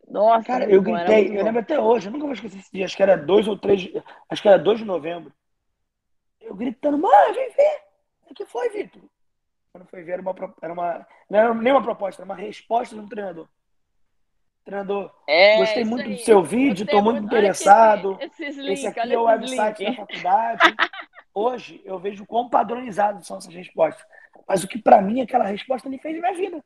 [0.07, 2.97] Nossa, cara, eu gritei, eu lembro até hoje, eu nunca vou esquecer esse dia, acho
[2.97, 3.91] que era 2 ou 3,
[4.29, 5.33] acho que era 2 de novembro.
[6.41, 7.83] Eu gritando, mãe, vem ver.
[8.31, 9.03] O que foi, Vitor?
[9.73, 12.95] Quando foi ver, era uma, era uma, não era nem uma proposta, era uma resposta
[12.95, 13.49] do treinador.
[14.65, 16.15] Treinador, é, gostei muito aí.
[16.15, 18.17] do seu vídeo, estou muito, muito interessado.
[18.21, 19.91] Esse, esse, esse aqui é o website link.
[19.91, 20.77] da faculdade.
[21.35, 24.07] Hoje eu vejo quão padronizados são essas respostas.
[24.47, 26.65] Mas o que para mim aquela resposta me fez na minha vida.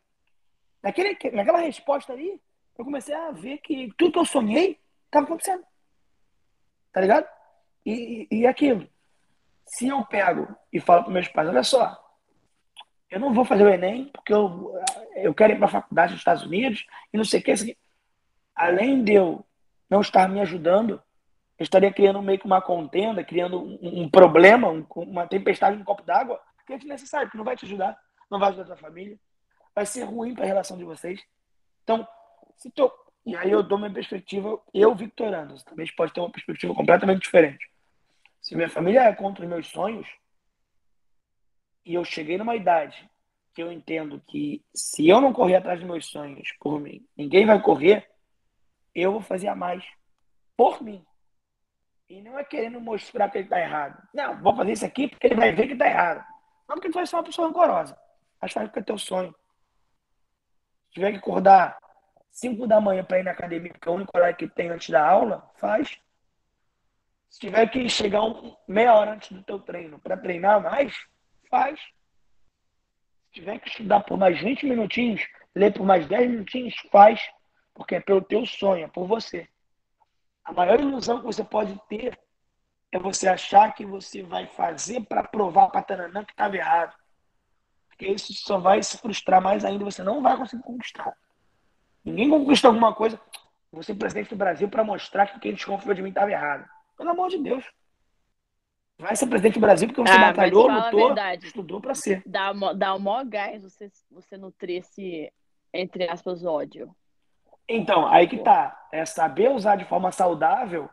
[0.83, 2.41] Naquele, naquela resposta ali,
[2.77, 5.65] eu comecei a ver que tudo que eu sonhei estava acontecendo.
[6.93, 7.27] Tá ligado?
[7.85, 8.87] E, e, e aquilo.
[9.65, 12.07] Se eu pego e falo para meus pais, olha só,
[13.11, 14.75] eu não vou fazer o Enem porque eu,
[15.17, 17.77] eu quero ir para a faculdade dos Estados Unidos e não sei o que.
[18.57, 19.45] Além de eu
[19.89, 21.03] não estar me ajudando,
[21.59, 25.85] eu estaria criando meio que uma contenda, criando um, um problema, um, uma tempestade no
[25.85, 27.99] copo d'água, que é desnecessário, que não vai te ajudar,
[28.31, 29.19] não vai ajudar a tua família,
[29.75, 31.21] vai ser ruim para a relação de vocês.
[31.85, 32.07] Então,
[32.57, 32.91] se tu...
[33.25, 37.71] e aí eu dou minha perspectiva, eu Victorando, também pode ter uma perspectiva completamente diferente.
[38.41, 40.09] Se minha família é contra os meus sonhos,
[41.85, 43.09] e eu cheguei numa idade
[43.55, 47.47] que eu entendo que se eu não correr atrás dos meus sonhos por mim, ninguém
[47.47, 48.07] vai correr,
[49.03, 49.85] eu vou fazer a mais
[50.57, 51.05] por mim.
[52.09, 54.01] E não é querendo mostrar que ele está errado.
[54.15, 56.25] Não, vou fazer isso aqui porque ele vai ver que está errado.
[56.69, 57.99] Não porque tu vai ser uma pessoa rancorosa.
[58.41, 59.35] Mas faz porque é teu sonho.
[60.89, 61.77] Se tiver que acordar
[62.31, 64.91] 5 da manhã para ir na academia, porque é o único horário que tem antes
[64.91, 65.99] da aula, faz.
[67.29, 70.95] Se tiver que chegar um, meia hora antes do teu treino para treinar mais,
[71.49, 71.79] Faz.
[73.27, 77.21] Se tiver que estudar por mais 20 minutinhos, ler por mais 10 minutinhos, faz.
[77.77, 79.47] Porque é pelo teu sonho, é por você.
[80.43, 82.19] A maior ilusão que você pode ter
[82.91, 86.97] é você achar que você vai fazer para provar para Tananã que estava errado.
[87.89, 91.17] Porque isso só vai se frustrar mais ainda, você não vai conseguir conquistar.
[92.05, 93.21] Ninguém conquista alguma coisa.
[93.73, 96.67] Você ser presidente do Brasil para mostrar que quem desconfiou de mim estava errado.
[96.97, 97.65] Pelo amor de Deus.
[98.99, 102.23] Vai ser presidente do Brasil porque você ah, batalhou, lutou, estudou para ser.
[102.25, 105.31] Dá, dá o maior gás você, você nutrir esse,
[105.75, 106.95] entre aspas, ódio.
[107.69, 108.73] Então, aí que tá.
[108.93, 110.89] É saber usar de forma saudável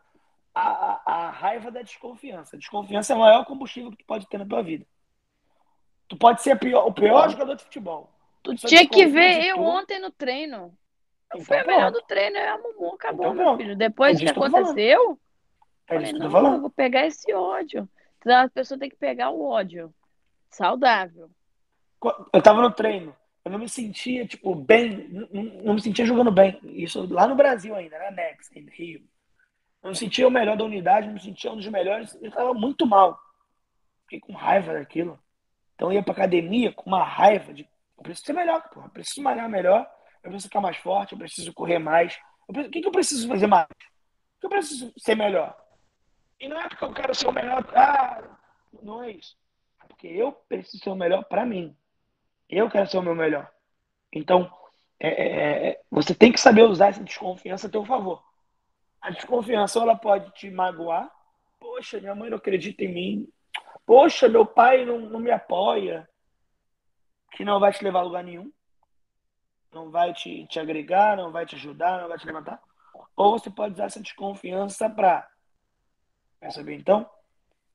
[0.54, 2.56] a, a, a raiva da desconfiança.
[2.56, 4.84] A desconfiança é o maior combustível que tu pode ter na tua vida.
[6.08, 8.10] Tu pode ser pior, o pior jogador de futebol.
[8.42, 10.76] Tu tinha que ver eu ontem no treino.
[11.32, 13.76] Eu então, fui a melhor do treino, é a Mumu, acabou, então, meu filho.
[13.76, 15.18] Depois é que aconteceu,
[15.88, 17.88] é falei, não, eu vou pegar esse ódio.
[18.18, 19.92] Então a pessoa tem que pegar o ódio.
[20.50, 21.30] Saudável.
[22.32, 23.14] Eu tava no treino.
[23.44, 25.08] Eu não me sentia, tipo, bem.
[25.08, 25.28] Não,
[25.62, 26.58] não me sentia jogando bem.
[26.62, 29.00] Isso lá no Brasil ainda, na Next, em Rio.
[29.82, 32.16] Eu não sentia o melhor da unidade, não me sentia um dos melhores.
[32.22, 33.20] Eu tava muito mal.
[34.04, 35.18] Fiquei com raiva daquilo.
[35.74, 37.68] Então eu ia pra academia com uma raiva de.
[37.98, 38.86] Eu preciso ser melhor, porra.
[38.86, 39.86] Eu preciso malhar melhor.
[40.22, 42.18] eu preciso ficar mais forte, eu preciso correr mais.
[42.46, 42.68] Preciso...
[42.68, 43.66] o que, que eu preciso fazer mais?
[43.66, 45.54] O que eu preciso ser melhor?
[46.40, 47.62] E não é porque eu quero ser o melhor.
[47.74, 48.22] Ah,
[48.82, 49.36] não é isso.
[49.82, 51.76] É porque eu preciso ser o melhor para mim.
[52.56, 53.50] Eu quero ser o meu melhor.
[54.12, 54.50] Então,
[55.00, 58.22] é, é, é, você tem que saber usar essa desconfiança a teu favor.
[59.00, 61.10] A desconfiança ela pode te magoar.
[61.58, 63.28] Poxa, minha mãe não acredita em mim.
[63.84, 66.08] Poxa, meu pai não, não me apoia.
[67.32, 68.52] Que não vai te levar a lugar nenhum.
[69.72, 72.62] Não vai te, te agregar, não vai te ajudar, não vai te levantar.
[73.16, 75.28] Ou você pode usar essa desconfiança para.
[76.40, 77.10] Quer saber então?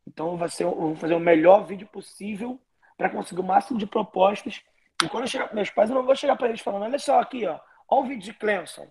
[0.08, 2.60] Então eu vou fazer o melhor vídeo possível
[2.98, 4.62] para conseguir o máximo de propostas.
[5.04, 7.00] E quando eu chegar para meus pais, eu não vou chegar para eles falando: olha
[7.00, 8.88] só aqui, ó, olha o vídeo de Clemson.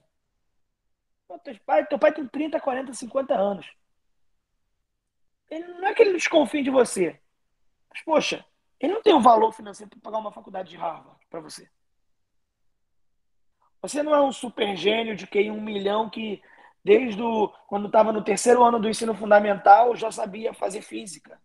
[1.44, 3.70] Teu pai, teu pai tem 30, 40, 50 anos.
[5.50, 7.20] Ele, não é que ele desconfie de você.
[7.90, 8.44] Mas, poxa,
[8.80, 11.70] ele não tem o um valor financeiro para pagar uma faculdade de Harvard para você.
[13.82, 16.42] Você não é um super gênio de QI um milhão que,
[16.82, 21.40] desde o, quando estava no terceiro ano do ensino fundamental, já sabia fazer física.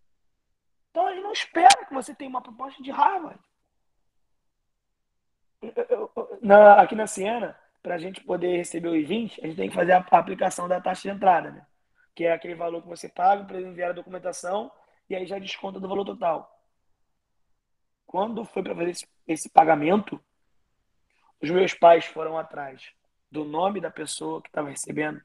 [0.90, 3.40] Então, ele não espera que você tenha uma proposta de Harvard.
[6.42, 9.76] Na, aqui na Siena, para a gente poder receber o I-20, a gente tem que
[9.76, 11.66] fazer a, a aplicação da taxa de entrada, né?
[12.16, 14.72] que é aquele valor que você paga para enviar a documentação
[15.10, 16.50] e aí já desconta do valor total.
[18.06, 20.22] Quando foi para fazer esse, esse pagamento,
[21.42, 22.92] os meus pais foram atrás
[23.32, 25.22] do nome da pessoa que estava recebendo,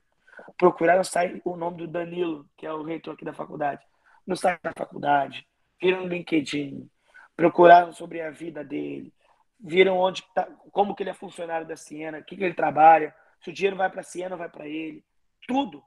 [0.57, 3.85] procuraram sair o nome do Danilo, que é o reitor aqui da faculdade,
[4.27, 5.47] no site da faculdade,
[5.81, 6.89] viram no LinkedIn,
[7.37, 9.13] procuraram sobre a vida dele,
[9.59, 13.15] viram onde tá, como que ele é funcionário da Siena, o que, que ele trabalha,
[13.41, 15.05] se o dinheiro vai para a Siena vai para ele,
[15.47, 15.83] tudo.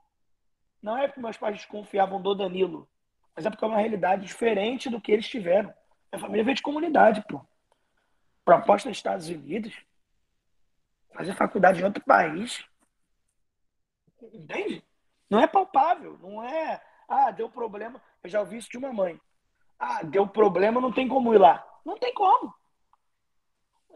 [0.81, 2.89] Não é porque meus pais desconfiavam do Danilo,
[3.36, 5.73] mas é porque é uma realidade diferente do que eles tiveram.
[6.12, 7.45] Minha família veio de comunidade, pô.
[8.43, 9.73] Proposta nos Estados Unidos,
[11.13, 12.65] fazer faculdade em outro país.
[14.34, 14.84] Entende?
[15.29, 16.81] Não é palpável, não é.
[17.07, 18.01] Ah, deu problema.
[18.23, 19.19] Eu já ouvi isso de uma mãe.
[19.79, 21.65] Ah, deu problema, não tem como ir lá.
[21.86, 22.53] Não tem como.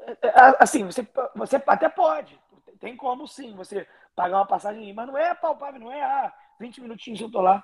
[0.05, 2.39] É, é, assim, você, você até pode.
[2.79, 6.81] Tem como sim, você pagar uma passagem, mas não é palpável, não é, ah, 20
[6.81, 7.63] minutinhos eu tô lá.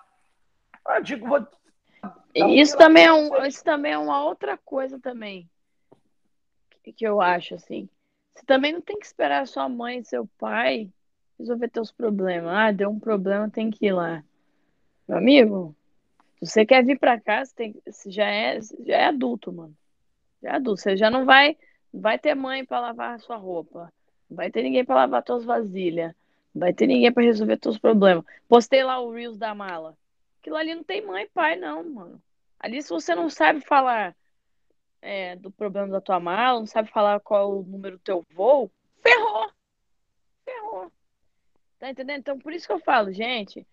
[0.85, 1.45] Ah, digo, vou.
[2.33, 5.49] Isso também, é um, isso também é uma outra coisa também.
[6.83, 7.87] Que, que eu acho, assim.
[8.33, 10.89] Você também não tem que esperar sua mãe e seu pai
[11.37, 12.51] resolver teus problemas.
[12.53, 14.23] Ah, deu um problema, tem que ir lá.
[15.07, 15.75] Meu amigo,
[16.39, 19.75] se você quer vir pra cá, você, tem, você já, é, já é adulto, mano.
[20.41, 20.81] Já é adulto.
[20.81, 21.57] Você já não vai,
[21.93, 23.91] vai ter mãe para lavar a sua roupa.
[24.29, 26.13] Vai ter ninguém para lavar suas vasilhas.
[26.53, 28.25] Vai ter ninguém para resolver teus problemas.
[28.47, 29.97] Postei lá o Reels da mala.
[30.39, 32.21] Aquilo ali não tem mãe e pai, não, mano.
[32.59, 34.15] Ali, se você não sabe falar
[35.01, 38.71] é, do problema da tua mala, não sabe falar qual o número do teu voo,
[39.01, 39.51] ferrou!
[40.45, 40.91] Ferrou.
[41.79, 42.19] Tá entendendo?
[42.19, 43.65] Então, por isso que eu falo, gente,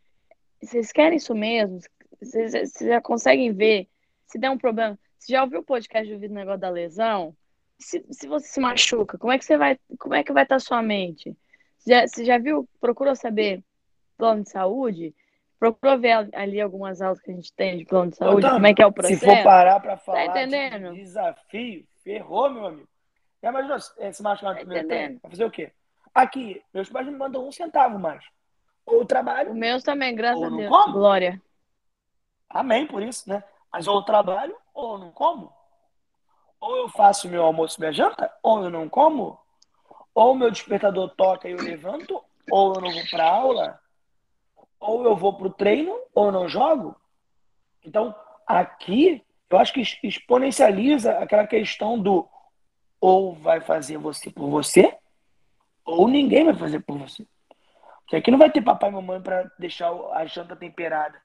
[0.61, 1.81] vocês querem isso mesmo?
[2.21, 3.89] Vocês, vocês já conseguem ver?
[4.27, 4.99] Se der um problema.
[5.19, 7.37] Você já ouviu o podcast do negócio da lesão?
[7.79, 9.79] Se, se você se machuca, como é que você vai.
[9.99, 11.37] Como é que vai estar sua mente?
[11.87, 13.63] Já, você já viu, procurou saber
[14.17, 15.15] plano de saúde?
[15.59, 18.67] Procurou ver ali algumas aulas que a gente tem de plano de saúde, então, como
[18.67, 19.21] é que é o processo?
[19.21, 20.93] Se for parar para tá falar tá entendendo?
[20.93, 22.89] de desafio, ferrou, meu amigo.
[23.43, 25.19] Já imaginou esse machucar no tá primeiro?
[25.21, 25.73] Vai fazer o quê?
[26.15, 28.25] Aqui, meus pais não me mandam um centavo mais.
[28.85, 29.53] Ou trabalho.
[29.53, 30.69] O meus também, graças a Deus.
[30.69, 30.93] Como.
[30.93, 31.41] Glória.
[32.49, 33.43] Amém por isso, né?
[33.73, 35.53] Mas ou trabalho ou não como.
[36.61, 39.39] Ou eu faço meu almoço minha janta, ou eu não como
[40.19, 43.81] ou meu despertador toca e eu levanto, ou eu não vou para aula,
[44.81, 46.97] ou eu vou para o treino, ou não jogo.
[47.85, 48.13] Então,
[48.45, 52.29] aqui, eu acho que exponencializa aquela questão do
[53.01, 54.99] ou vai fazer você por você,
[55.85, 57.25] ou ninguém vai fazer por você.
[58.01, 61.23] Porque aqui não vai ter papai e mamãe para deixar a janta temperada.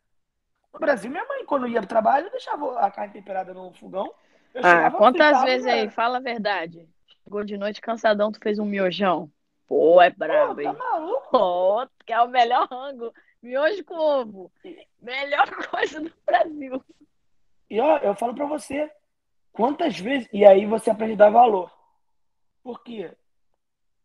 [0.72, 4.14] No Brasil, minha mãe, quando ia para o trabalho, deixava a carne temperada no fogão.
[4.62, 5.89] Ah, quantas vezes aí?
[5.89, 6.88] Fala a verdade.
[7.24, 9.32] Chegou de noite cansadão, tu fez um miojão.
[9.68, 10.72] Pô, é brabo, hein?
[10.72, 11.30] Tá maluco?
[11.32, 13.14] Pô, que é o melhor rango.
[13.41, 14.51] Miojo com ovo.
[15.01, 16.84] Melhor coisa do Brasil.
[17.70, 18.91] E ó, eu falo pra você,
[19.51, 20.30] quantas vezes.
[20.32, 21.72] E aí você aprende a dar valor.
[22.62, 23.12] Por quê?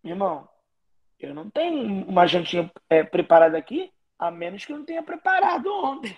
[0.03, 0.49] Irmão,
[1.19, 5.67] eu não tenho uma jantinha é, preparada aqui, a menos que eu não tenha preparado
[5.73, 6.17] ontem.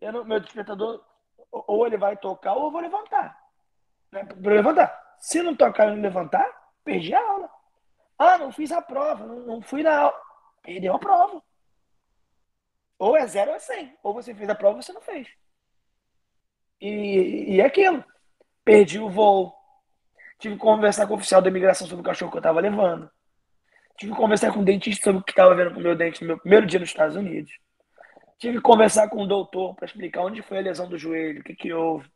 [0.00, 1.02] Eu não, meu despertador,
[1.50, 3.38] ou ele vai tocar, ou eu vou levantar.
[4.12, 4.24] Né?
[4.24, 5.16] Pra levantar.
[5.18, 6.46] Se não tocar e levantar,
[6.84, 7.50] perdi a aula.
[8.18, 10.20] Ah, não fiz a prova, não, não fui na aula.
[10.62, 11.42] Perdeu a prova.
[12.98, 13.96] Ou é zero ou é cem.
[14.02, 15.28] Ou você fez a prova ou você não fez.
[16.80, 18.04] E, e é aquilo.
[18.64, 19.54] Perdi o voo.
[20.38, 23.10] Tive que conversar com o oficial da imigração sobre o cachorro que eu estava levando.
[23.96, 26.22] Tive que conversar com o dentista sobre o que estava vendo com o meu dente
[26.22, 27.52] no meu primeiro dia nos Estados Unidos.
[28.38, 31.44] Tive que conversar com o doutor para explicar onde foi a lesão do joelho, o
[31.44, 32.08] que, que houve.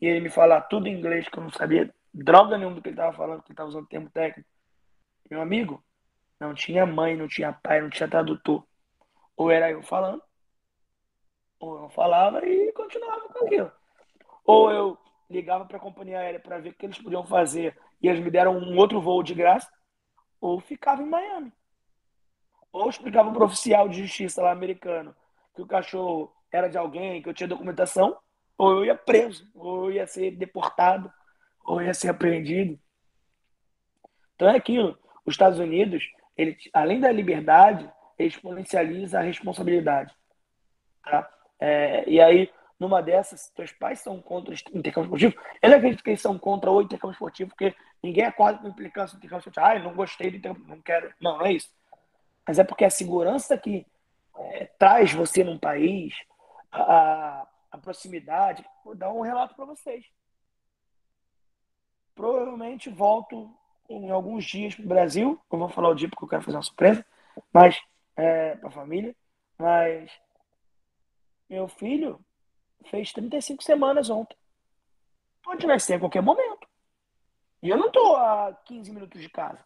[0.00, 2.88] E ele me falar tudo em inglês, que eu não sabia droga nenhuma do que
[2.88, 4.48] ele estava falando, que ele estava usando termo técnico.
[5.30, 5.84] Meu amigo,
[6.40, 8.66] não tinha mãe, não tinha pai, não tinha tradutor.
[9.36, 10.22] Ou era eu falando,
[11.60, 13.72] ou eu não falava e continuava com aquilo.
[14.46, 14.98] Ou eu
[15.28, 18.30] ligava para a companhia aérea para ver o que eles podiam fazer e eles me
[18.30, 19.70] deram um outro voo de graça,
[20.40, 21.52] ou ficava em Miami.
[22.72, 25.14] Ou explicava para o oficial de justiça lá americano
[25.58, 28.16] que o cachorro era de alguém, que eu tinha documentação,
[28.56, 31.12] ou eu ia preso, ou eu ia ser deportado,
[31.64, 32.78] ou ia ser apreendido.
[34.36, 34.96] Então é aquilo.
[35.26, 36.04] Os Estados Unidos,
[36.36, 40.14] ele, além da liberdade, exponencializa a responsabilidade.
[41.02, 41.28] Tá?
[41.58, 42.48] É, e aí,
[42.78, 45.34] numa dessas, teus pais são contra o intercâmbio esportivo.
[45.60, 48.68] Eu não acredito que eles são contra o intercâmbio esportivo, porque ninguém é quase com
[48.68, 49.66] implicância do intercâmbio esportivo.
[49.66, 51.12] Ah, não gostei do intercâmbio, não quero.
[51.20, 51.68] Não, não é isso.
[52.46, 53.84] Mas é porque a segurança que
[54.38, 56.14] é, traz você num país,
[56.70, 60.04] a, a proximidade, vou dar um relato para vocês.
[62.14, 63.54] Provavelmente volto
[63.88, 65.40] em alguns dias para o Brasil.
[65.50, 67.04] Eu vou falar o dia porque eu quero fazer uma surpresa,
[67.52, 67.80] mas
[68.16, 69.14] é, para a família.
[69.56, 70.10] Mas
[71.48, 72.20] meu filho
[72.90, 74.36] fez 35 semanas ontem.
[75.42, 76.68] Pode nascer a qualquer momento.
[77.62, 79.64] E eu não estou a 15 minutos de casa.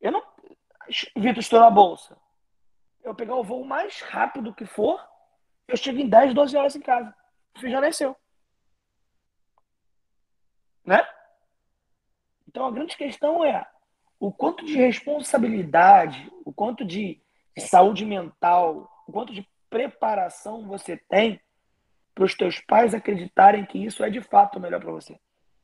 [0.00, 0.22] Eu não.
[1.16, 2.16] Vitor, estou na bolsa.
[3.02, 5.00] Eu pegar o voo mais rápido que for,
[5.68, 7.14] eu chego em 10, 12 horas em casa.
[7.54, 8.16] O filho já nasceu.
[10.84, 11.06] Né?
[12.48, 13.64] Então a grande questão é
[14.18, 17.22] o quanto de responsabilidade, o quanto de
[17.56, 21.40] saúde mental, o quanto de preparação você tem
[22.14, 25.18] para os teus pais acreditarem que isso é de fato o melhor para você.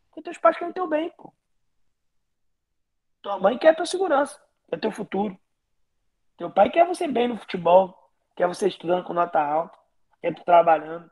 [0.09, 1.35] Porque teus pais querem teu bem, pô.
[3.21, 5.39] Tua mãe quer tua segurança, quer teu futuro.
[6.37, 7.97] Teu pai quer você bem no futebol,
[8.35, 9.79] quer você estudando com nota alta,
[10.21, 11.11] quer tu trabalhando.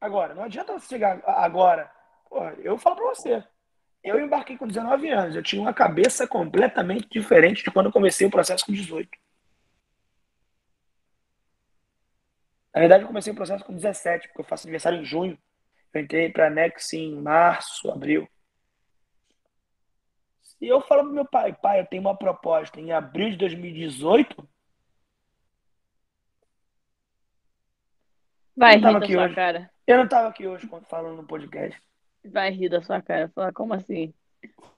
[0.00, 1.90] Agora, não adianta você chegar agora.
[2.28, 3.44] Pô, eu falo para você.
[4.02, 5.36] Eu embarquei com 19 anos.
[5.36, 9.08] Eu tinha uma cabeça completamente diferente de quando eu comecei o processo com 18.
[12.74, 15.38] Na verdade, eu comecei o processo com 17, porque eu faço aniversário em junho.
[15.92, 18.26] Eu entrei para a Nex em março, abril.
[20.62, 24.48] E eu falo pro meu pai, pai, eu tenho uma proposta em abril de 2018.
[28.56, 29.34] Vai rir da sua hoje.
[29.34, 29.70] cara.
[29.84, 31.82] Eu não estava aqui hoje falando no podcast.
[32.24, 33.28] Vai rir da sua cara.
[33.34, 34.14] Fala, como assim?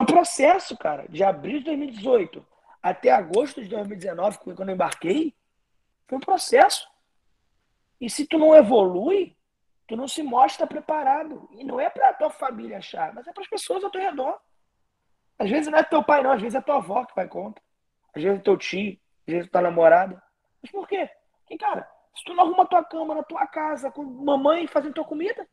[0.01, 2.43] O processo, cara, de abril de 2018
[2.82, 5.35] até agosto de 2019, quando eu embarquei,
[6.09, 6.89] foi um processo.
[8.01, 9.37] E se tu não evolui,
[9.87, 11.47] tu não se mostra preparado.
[11.53, 14.41] E não é para tua família achar, mas é para as pessoas ao teu redor.
[15.39, 17.62] Às vezes não é teu pai, não, às vezes é tua avó que vai contra.
[18.14, 20.22] Às vezes é teu tio, às vezes é tua namorada.
[20.62, 21.11] Mas por quê?
[21.41, 25.05] Porque, cara, se tu não arruma tua cama na tua casa com mamãe fazendo tua
[25.05, 25.47] comida,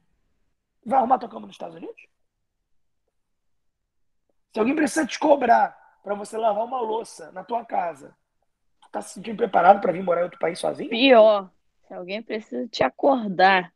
[0.86, 2.02] vai arrumar tua cama nos Estados Unidos?
[4.54, 8.16] Se alguém precisa te cobrar para você lavar uma louça na tua casa,
[8.82, 10.90] tu tá se sentindo preparado para vir morar em outro país sozinho?
[10.90, 11.50] Pior.
[11.88, 13.74] Se alguém precisa te acordar.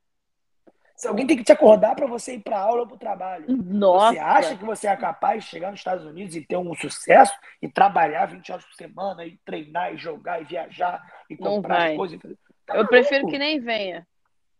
[0.95, 3.45] Se alguém tem que te acordar para você ir para aula ou para o trabalho.
[3.49, 4.13] Nossa.
[4.13, 7.33] Você acha que você é capaz de chegar nos Estados Unidos e ter um sucesso
[7.61, 11.97] e trabalhar 20 horas por semana e treinar e jogar e viajar e comprar as
[11.97, 12.19] coisas?
[12.65, 14.07] Tá Eu prefiro que nem venha.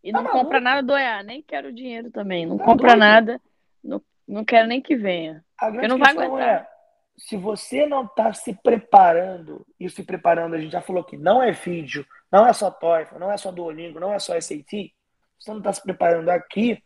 [0.04, 0.44] E tá não maluco?
[0.44, 2.44] compra nada do EA, nem quero dinheiro também.
[2.44, 3.00] Não tá compra doido?
[3.00, 3.40] nada,
[3.82, 5.42] não, não quero nem que venha.
[5.58, 6.48] A grande não vai aguentar.
[6.48, 6.68] É,
[7.16, 11.42] se você não está se preparando, e se preparando, a gente já falou que não
[11.42, 14.92] é vídeo, não é só TOEFL, não é só Duolingo, não é só SAT,
[15.38, 16.82] você não está se preparando aqui,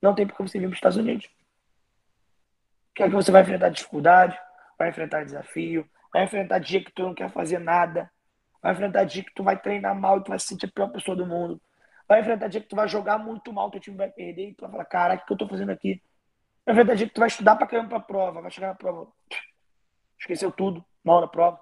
[0.00, 1.28] não tem porque você vir para os Estados Unidos.
[2.94, 4.38] Que é que você vai enfrentar dificuldade,
[4.78, 8.10] vai enfrentar desafio, vai enfrentar dia que tu não quer fazer nada,
[8.62, 10.88] vai enfrentar dia que tu vai treinar mal e tu vai se sentir a pior
[10.88, 11.60] pessoa do mundo,
[12.08, 14.62] vai enfrentar dia que tu vai jogar muito mal, teu time vai perder e tu
[14.62, 16.02] vai falar, caraca, o que eu tô fazendo aqui?
[16.64, 19.10] Vai enfrentar dia que tu vai estudar pra caramba pra prova, vai chegar na prova,
[20.18, 21.60] esqueceu tudo, mal na prova,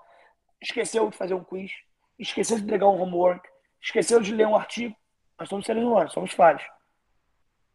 [0.61, 1.73] esqueceu de fazer um quiz,
[2.19, 3.49] esqueceu de entregar um homework,
[3.81, 4.95] esqueceu de ler um artigo,
[5.39, 6.62] nós somos seres humanos, somos falhos.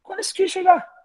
[0.01, 0.97] Quando esse dia chegar?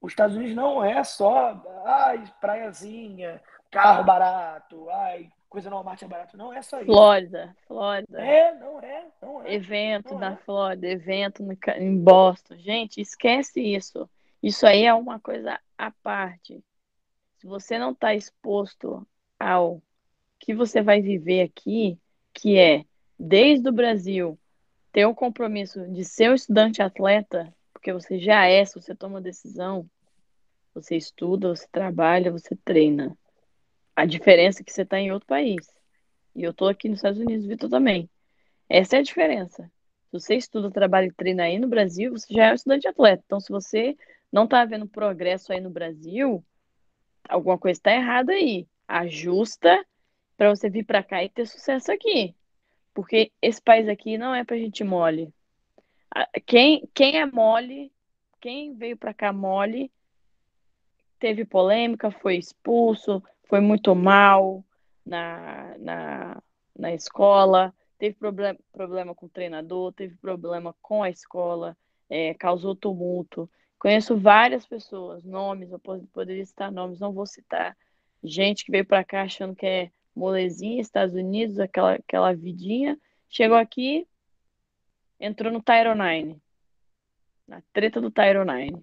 [0.00, 6.08] Os Estados Unidos não é só ai, praiazinha, carro barato, ai, coisa no Walmart é
[6.08, 6.36] barato.
[6.36, 6.86] Não é só isso.
[6.86, 8.20] Flórida, Flórida.
[8.20, 9.54] É, não é, não é.
[9.54, 10.36] Evento não na é.
[10.38, 11.44] Flórida, evento
[11.76, 12.56] em Boston.
[12.56, 14.08] Gente, esquece isso.
[14.42, 16.64] Isso aí é uma coisa à parte.
[17.38, 19.06] Se você não está exposto
[19.38, 19.82] ao
[20.38, 21.98] que você vai viver aqui,
[22.32, 22.84] que é
[23.22, 24.36] desde o Brasil
[24.90, 29.20] ter o compromisso de ser um estudante atleta, porque você já é, se você toma
[29.20, 29.88] decisão,
[30.74, 33.16] você estuda, você trabalha, você treina.
[33.94, 35.68] A diferença é que você está em outro país.
[36.34, 38.10] E eu estou aqui nos Estados Unidos, Vitor também.
[38.68, 39.70] Essa é a diferença.
[40.06, 43.22] Se você estuda, trabalha e treina aí no Brasil, você já é um estudante atleta.
[43.24, 43.96] Então, se você
[44.32, 46.44] não está vendo progresso aí no Brasil,
[47.28, 48.66] alguma coisa está errada aí.
[48.88, 49.84] Ajusta
[50.36, 52.34] para você vir para cá e ter sucesso aqui.
[52.94, 55.32] Porque esse país aqui não é para gente mole.
[56.46, 57.90] Quem, quem é mole,
[58.40, 59.90] quem veio para cá mole,
[61.18, 64.64] teve polêmica, foi expulso, foi muito mal
[65.06, 66.42] na, na,
[66.76, 71.76] na escola, teve problem, problema com o treinador, teve problema com a escola,
[72.10, 73.48] é, causou tumulto.
[73.78, 77.76] Conheço várias pessoas, nomes, eu poderia citar nomes, não vou citar.
[78.22, 82.98] Gente que veio para cá achando que é molezinha, Estados Unidos, aquela, aquela vidinha,
[83.28, 84.06] chegou aqui,
[85.18, 86.36] entrou no Tyro 9,
[87.46, 88.76] na treta do Tyro 9.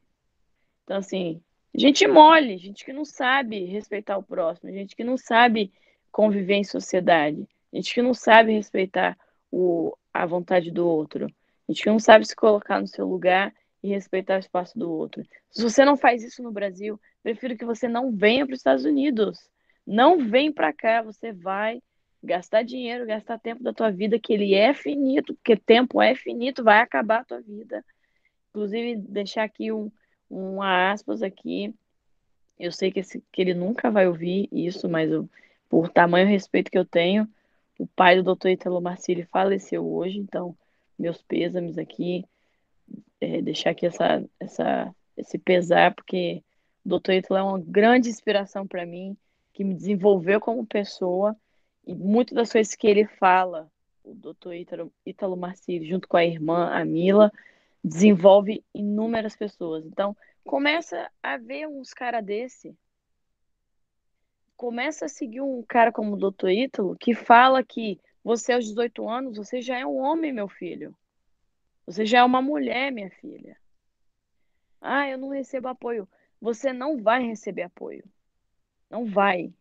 [0.83, 1.41] Então, assim,
[1.73, 5.71] gente mole, gente que não sabe respeitar o próximo, gente que não sabe
[6.11, 9.17] conviver em sociedade, gente que não sabe respeitar
[9.51, 11.27] o, a vontade do outro,
[11.67, 13.53] gente que não sabe se colocar no seu lugar
[13.83, 15.23] e respeitar o espaço do outro.
[15.51, 18.85] Se você não faz isso no Brasil, prefiro que você não venha para os Estados
[18.85, 19.49] Unidos.
[19.89, 21.81] Não vem para cá, você vai
[22.23, 26.63] gastar dinheiro, gastar tempo da tua vida, que ele é finito, porque tempo é finito,
[26.63, 27.83] vai acabar a tua vida.
[28.51, 29.91] Inclusive, deixar aqui um,
[30.29, 31.73] um aspas aqui.
[32.59, 35.27] Eu sei que, esse, que ele nunca vai ouvir isso, mas eu,
[35.67, 37.27] por tamanho respeito que eu tenho,
[37.79, 38.49] o pai do Dr.
[38.49, 40.55] Italo Marcilli faleceu hoje, então
[40.99, 42.23] meus pêsames aqui,
[43.19, 46.43] é, deixar aqui essa, essa, esse pesar, porque
[46.85, 47.13] o Dr.
[47.13, 49.17] Italo é uma grande inspiração para mim,
[49.59, 51.35] que me desenvolveu como pessoa,
[51.85, 53.69] e muitas das coisas que ele fala,
[54.05, 54.53] o Dr.
[54.53, 57.29] Ítalo, Ítalo Marcilli, junto com a irmã, a Mila,
[57.83, 59.85] desenvolve inúmeras pessoas.
[59.85, 62.73] Então, começa a ver uns cara desse.
[64.55, 66.51] Começa a seguir um cara como o Dr.
[66.51, 70.95] Ítalo, que fala que você aos 18 anos, você já é um homem, meu filho.
[71.85, 73.57] Você já é uma mulher, minha filha.
[74.79, 76.07] Ah, eu não recebo apoio.
[76.39, 78.05] Você não vai receber apoio.
[78.89, 79.53] Não vai.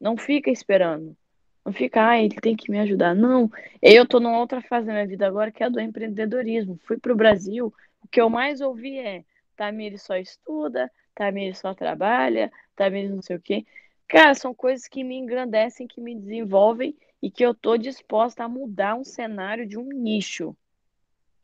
[0.00, 1.16] Não fica esperando.
[1.64, 3.14] Não fica, ah, ele tem que me ajudar.
[3.14, 3.50] Não,
[3.82, 6.78] eu tô numa outra fase da minha vida agora que é a do empreendedorismo.
[6.84, 9.24] Fui pro Brasil, o que eu mais ouvi é:
[9.56, 13.66] Tamir só estuda, Tamir só trabalha, Tamir não sei o quê.
[14.06, 18.48] Cara, são coisas que me engrandecem, que me desenvolvem e que eu tô disposta a
[18.48, 20.56] mudar um cenário de um nicho.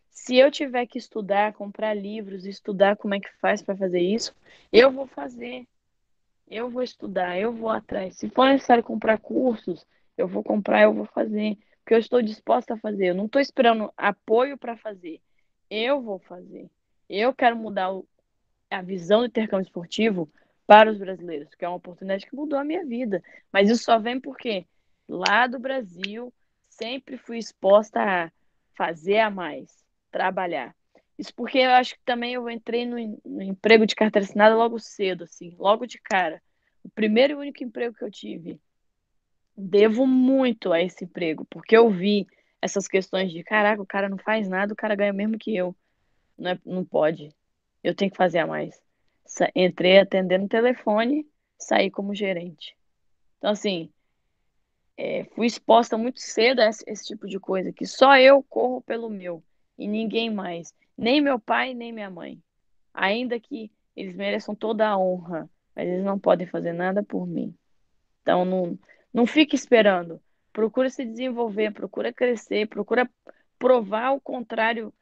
[0.09, 4.33] Se eu tiver que estudar, comprar livros, estudar como é que faz para fazer isso,
[4.73, 5.67] eu vou fazer.
[6.53, 8.19] Eu vou estudar, eu vou atrás.
[8.19, 9.87] Se for necessário comprar cursos,
[10.19, 13.07] eu vou comprar, eu vou fazer, porque eu estou disposta a fazer.
[13.07, 15.19] Eu não estou esperando apoio para fazer.
[15.71, 16.71] Eu vou fazer.
[17.09, 18.07] Eu quero mudar o,
[18.71, 20.31] a visão do intercâmbio esportivo
[20.67, 23.25] para os brasileiros, que é uma oportunidade que mudou a minha vida.
[23.51, 24.67] Mas isso só vem porque
[25.09, 26.31] lá do Brasil
[26.69, 28.31] sempre fui exposta a
[28.77, 30.77] fazer a mais, trabalhar.
[31.19, 34.79] Isso porque eu acho que também eu entrei no, no emprego de carteira assinada logo
[34.79, 36.43] cedo, assim, logo de cara.
[36.83, 38.61] O primeiro e único emprego que eu tive
[39.57, 42.27] devo muito a esse emprego, porque eu vi
[42.61, 45.75] essas questões de caraca, o cara não faz nada, o cara ganha mesmo que eu.
[46.39, 47.29] Não, é, não pode.
[47.83, 48.81] Eu tenho que fazer a mais.
[49.55, 51.27] Entrei atendendo o telefone,
[51.59, 52.77] saí como gerente.
[53.39, 53.91] Então, assim,
[54.97, 58.81] é, fui exposta muito cedo a esse, esse, tipo de coisa, que só eu corro
[58.83, 59.43] pelo meu
[59.77, 60.73] e ninguém mais.
[60.97, 62.43] Nem meu pai, nem minha mãe.
[62.93, 67.55] Ainda que eles mereçam toda a honra, mas eles não podem fazer nada por mim.
[68.23, 68.79] Então, não,
[69.13, 70.21] não fique esperando.
[70.53, 73.11] Procura se desenvolver, procura crescer, procura
[73.59, 74.93] provar o contrário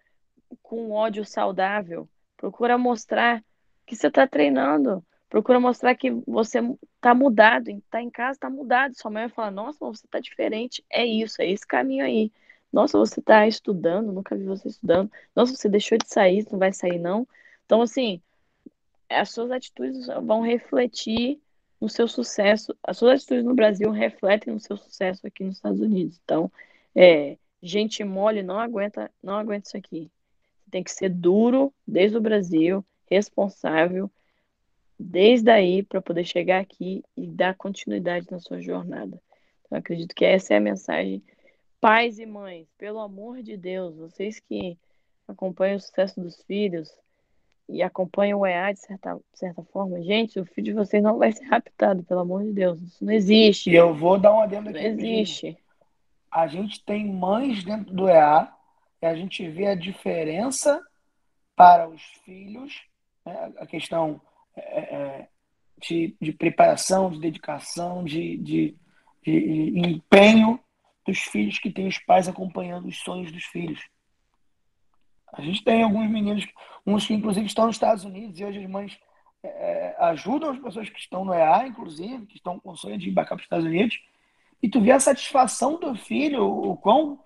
[0.63, 2.09] com ódio saudável.
[2.37, 3.45] Procura mostrar
[3.87, 5.05] que você está treinando.
[5.29, 6.59] Procura mostrar que você
[6.97, 8.95] está mudado, está em casa, está mudado.
[8.97, 10.85] Sua mãe vai falar: Nossa, você está diferente.
[10.91, 12.33] É isso, é esse caminho aí.
[12.73, 15.11] Nossa, você está estudando, nunca vi você estudando.
[15.35, 17.27] Nossa, você deixou de sair, não vai sair, não.
[17.67, 18.21] Então, assim,
[19.09, 21.41] as suas atitudes vão refletir
[21.81, 22.75] no seu sucesso.
[22.83, 26.21] As suas atitudes no Brasil refletem no seu sucesso aqui nos Estados Unidos.
[26.25, 26.51] Então,
[26.95, 30.11] é, gente mole não aguenta, não aguenta isso aqui.
[30.71, 34.11] Tem que ser duro desde o Brasil, responsável
[35.03, 39.21] desde aí para poder chegar aqui e dar continuidade na sua jornada.
[39.65, 41.23] Então, acredito que essa é a mensagem.
[41.81, 44.79] Pais e mães, pelo amor de Deus, vocês que
[45.27, 46.91] acompanham o sucesso dos filhos,
[47.73, 51.19] e acompanha o EA de certa, de certa forma, gente, o filho de vocês não
[51.19, 52.81] vai ser raptado, pelo amor de Deus.
[52.83, 53.71] Isso não existe.
[53.71, 54.79] E eu vou dar uma adendo aqui.
[54.81, 55.57] Não existe.
[56.31, 58.53] A gente tem mães dentro do EA
[59.01, 60.83] e a gente vê a diferença
[61.55, 62.83] para os filhos,
[63.25, 63.53] né?
[63.59, 64.21] a questão
[64.57, 65.29] é, é,
[65.79, 68.77] de, de, preparação, de dedicação, de, de,
[69.23, 70.59] de empenho
[71.11, 73.81] dos filhos que têm os pais acompanhando os sonhos dos filhos.
[75.33, 76.47] A gente tem alguns meninos,
[76.87, 78.99] uns que inclusive estão nos Estados Unidos e hoje as mães
[79.43, 83.37] é, ajudam as pessoas que estão no EA, inclusive, que estão com sonho de embarcar
[83.37, 84.01] para os Estados Unidos,
[84.63, 87.19] e tu vê a satisfação do filho, o quão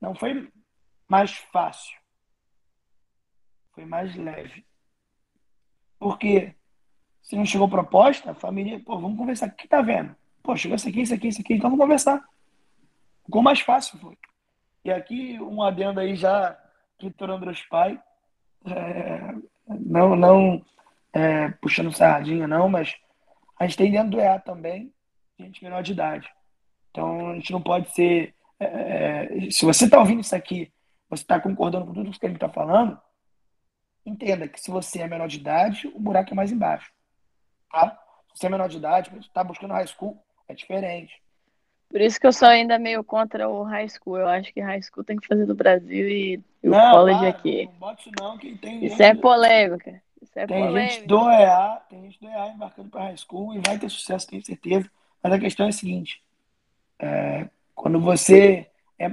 [0.00, 0.50] não foi
[1.08, 1.98] mais fácil,
[3.72, 4.64] foi mais leve.
[5.98, 6.54] Porque
[7.22, 9.48] se não chegou proposta, a família, pô, vamos conversar.
[9.48, 10.14] O que tá vendo?
[10.42, 12.24] Pô, chegou isso aqui, isso aqui, isso aqui, então vamos conversar.
[13.30, 14.18] Ficou mais fácil, foi.
[14.84, 16.58] E aqui um adendo aí já
[17.00, 18.02] Vitor Andros Pai,
[18.66, 19.34] é,
[19.68, 20.64] não, não
[21.12, 22.96] é, puxando sardinha, não, mas
[23.56, 24.92] a gente tem dentro do EA também
[25.38, 26.28] gente menor de idade.
[26.90, 28.34] Então a gente não pode ser.
[28.58, 30.72] É, é se você está ouvindo isso aqui,
[31.08, 33.00] você está concordando com tudo que ele está falando,
[34.04, 36.92] entenda que se você é menor de idade, o buraco é mais embaixo.
[37.70, 37.96] Tá?
[38.32, 41.22] Se você é menor de idade, está buscando high school, é diferente.
[41.90, 44.16] Por isso que eu sou ainda meio contra o high school.
[44.16, 47.18] Eu acho que high school tem que fazer no Brasil e, e o não, college
[47.18, 47.66] para, aqui.
[47.66, 50.00] Não bote não, que tem Isso é polêmica.
[50.22, 50.94] Isso é tem polêmica.
[50.94, 54.28] gente do EA, tem gente do EA embarcando para high school e vai ter sucesso,
[54.28, 54.88] tenho certeza.
[55.20, 56.22] Mas a questão é a seguinte:
[57.00, 59.10] é, quando você é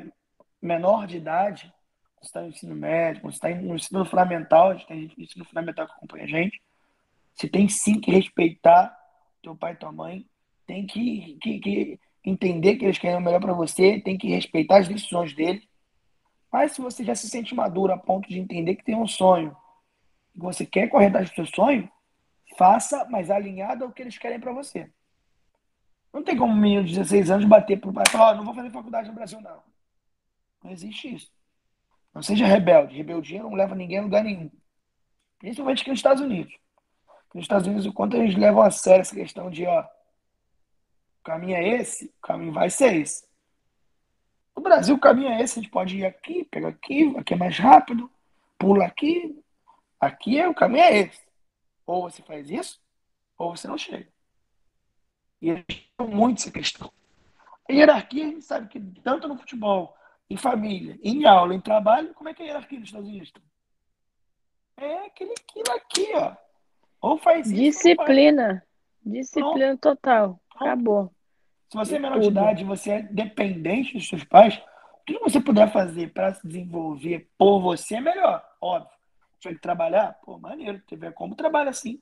[0.62, 1.74] menor de idade,
[2.22, 5.24] você está no ensino médio, você está no ensino fundamental, a gente tem gente no
[5.24, 6.62] ensino fundamental que acompanha a gente,
[7.34, 8.96] você tem sim que respeitar
[9.42, 10.28] teu pai e tua mãe,
[10.68, 14.80] tem que, que, que entender que eles querem o melhor para você, tem que respeitar
[14.80, 15.64] as decisões deles.
[16.52, 19.56] Mas se você já se sente maduro a ponto de entender que tem um sonho,
[20.36, 21.90] e você quer correr atrás do seu sonho,
[22.58, 24.90] faça, mas alinhado ao que eles querem para você.
[26.14, 28.46] Não tem como um menino de 16 anos bater pro pai e falar, oh, não
[28.46, 29.62] vou fazer faculdade no Brasil, não.
[30.64, 31.32] Não existe isso.
[32.14, 32.98] Não seja rebelde.
[32.98, 34.50] Rebeldia não leva ninguém a lugar nenhum.
[35.38, 36.54] Principalmente aqui nos Estados Unidos.
[37.34, 39.86] Nos Estados Unidos, o quanto eles levam a sério essa questão de, ó,
[41.28, 43.28] caminho é esse, o caminho vai ser esse.
[44.56, 47.38] No Brasil, o caminho é esse, a gente pode ir aqui, pega aqui, aqui é
[47.38, 48.10] mais rápido,
[48.58, 49.38] pula aqui,
[50.00, 51.22] aqui é o caminho é esse.
[51.86, 52.80] Ou você faz isso,
[53.38, 54.08] ou você não chega.
[55.42, 55.66] E eles
[56.00, 56.90] muito essa questão.
[57.70, 59.98] A hierarquia, a gente sabe que tanto no futebol,
[60.30, 63.34] em família, em aula, em trabalho, como é que é a hierarquia nos Estados Unidos?
[64.78, 66.36] É aquele aquilo aqui, ó.
[67.02, 67.56] Ou faz isso.
[67.56, 68.48] Disciplina.
[68.48, 69.14] Faz.
[69.14, 69.82] Disciplina Pronto.
[69.82, 70.40] total.
[70.56, 71.17] Acabou.
[71.70, 74.58] Se você é menor de idade, você é dependente dos seus pais,
[75.02, 78.92] o que você puder fazer para se desenvolver por você é melhor, óbvio.
[79.40, 82.02] Tiver que trabalhar, pô, maneiro, tiver como trabalha assim.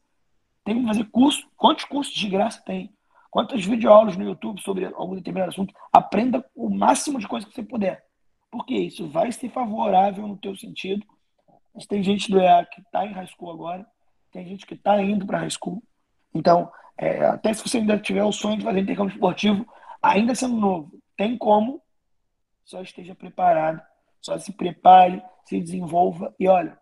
[0.63, 1.47] Tem que fazer curso.
[1.57, 2.93] Quantos cursos de graça tem?
[3.29, 5.73] Quantas videoaulas no YouTube sobre algum determinado assunto?
[5.91, 8.05] Aprenda o máximo de coisa que você puder.
[8.49, 11.05] Porque isso vai ser favorável no teu sentido.
[11.73, 13.85] Mas tem gente do EA que está em high school agora,
[14.31, 15.83] tem gente que está indo para high school.
[16.33, 19.67] Então, é, até se você ainda tiver o sonho de fazer intercâmbio esportivo,
[20.01, 21.81] ainda sendo novo, tem como,
[22.63, 23.81] só esteja preparado,
[24.21, 26.33] só se prepare, se desenvolva.
[26.39, 26.77] E olha,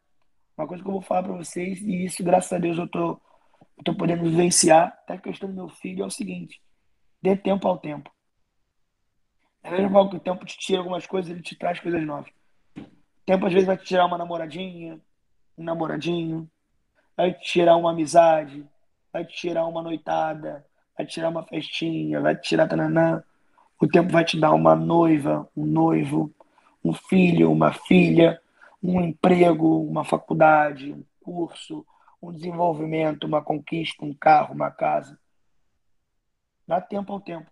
[0.57, 3.19] uma coisa que eu vou falar para vocês, e isso, graças a Deus, eu tô,
[3.77, 6.61] eu tô podendo vivenciar, até a questão do meu filho, é o seguinte:
[7.21, 8.11] dê tempo ao tempo.
[9.63, 12.29] É mesmo que o tempo te tira algumas coisas, ele te traz coisas novas.
[12.77, 14.99] O tempo, às vezes, vai te tirar uma namoradinha,
[15.57, 16.49] um namoradinho,
[17.15, 18.67] vai te tirar uma amizade,
[19.13, 20.65] vai te tirar uma noitada,
[20.97, 23.23] vai te tirar uma festinha, vai te tirar tananã.
[23.79, 26.33] O tempo vai te dar uma noiva, um noivo,
[26.83, 28.41] um filho, uma filha,
[28.81, 31.85] um emprego, uma faculdade, um curso,
[32.21, 35.17] um desenvolvimento, uma conquista, um carro, uma casa.
[36.67, 37.49] Dá tempo ao tempo.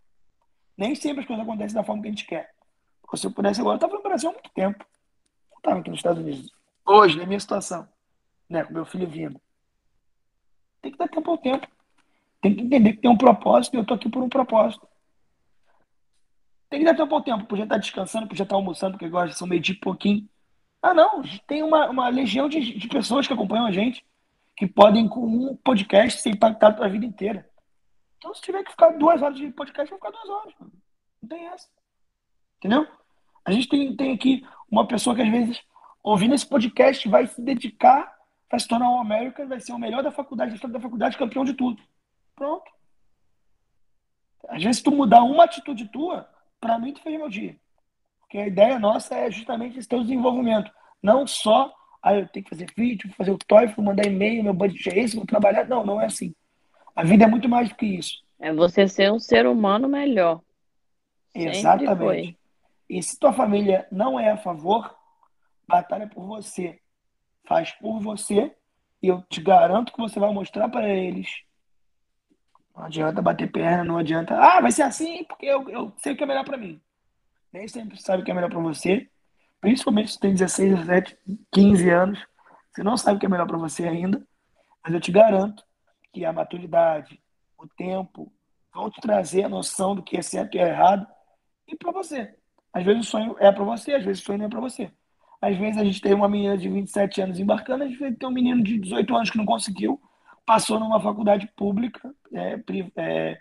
[0.75, 2.51] Nem sempre as coisas acontecem da forma que a gente quer.
[3.13, 4.85] Se eu pudesse agora, eu estava no Brasil há muito tempo.
[5.51, 6.49] Eu estava aqui nos Estados Unidos.
[6.85, 7.87] Hoje, na minha situação,
[8.49, 9.39] né, com meu filho vindo.
[10.81, 11.67] Tem que dar tempo ao tempo.
[12.41, 14.87] Tem que entender que tem um propósito e eu estou aqui por um propósito.
[16.69, 17.45] Tem que dar tempo ao tempo.
[17.45, 20.27] Podia estar descansando, podia estar almoçando, porque agora são meio de pouquinho.
[20.81, 21.21] Ah, não.
[21.45, 24.03] Tem uma, uma legião de, de pessoas que acompanham a gente
[24.55, 27.49] que podem, com um podcast, ser impactado para a vida inteira.
[28.17, 30.53] Então, se tiver que ficar duas horas de podcast, vai ficar duas horas.
[30.59, 31.67] Não tem essa.
[32.57, 32.87] Entendeu?
[33.43, 35.61] A gente tem, tem aqui uma pessoa que, às vezes,
[36.03, 38.15] ouvindo esse podcast, vai se dedicar
[38.51, 41.53] vai se tornar um América, vai ser o melhor da faculdade, da faculdade, campeão de
[41.53, 41.81] tudo.
[42.35, 42.69] Pronto.
[44.49, 46.29] Às vezes, tu mudar uma atitude tua,
[46.59, 47.55] para mim, tu fez meu dia.
[48.19, 50.71] Porque a ideia nossa é justamente esse teu desenvolvimento.
[51.01, 51.73] Não só,
[52.03, 55.15] ah, eu tenho que fazer vídeo, fazer o TOEFL, mandar e-mail, meu budget é esse,
[55.15, 55.67] vou trabalhar.
[55.67, 56.35] Não, não é assim.
[56.93, 58.21] A vida é muito mais do que isso.
[58.39, 60.41] É você ser um ser humano melhor.
[61.33, 62.37] Exatamente.
[62.89, 64.93] E se tua família não é a favor,
[65.65, 66.80] batalha por você.
[67.45, 68.55] Faz por você
[69.01, 71.43] e eu te garanto que você vai mostrar para eles.
[72.75, 74.35] Não adianta bater perna, não adianta.
[74.37, 76.81] Ah, vai ser assim porque eu, eu sei o que é melhor para mim.
[77.51, 79.09] Nem sempre sabe o que é melhor para você.
[79.59, 81.17] Principalmente se tem 16, 17,
[81.51, 82.25] 15 anos.
[82.71, 84.25] Você não sabe o que é melhor para você ainda.
[84.83, 85.63] Mas eu te garanto
[86.13, 87.21] que a maturidade,
[87.57, 88.31] o tempo,
[88.73, 91.05] vão te trazer a noção do que é certo e errado.
[91.67, 92.35] E para você.
[92.73, 94.91] Às vezes o sonho é para você, às vezes o sonho não é para você.
[95.41, 98.31] Às vezes a gente tem uma menina de 27 anos embarcando, às vezes tem um
[98.31, 99.99] menino de 18 anos que não conseguiu,
[100.45, 102.59] passou numa faculdade pública, é,
[102.95, 103.39] é,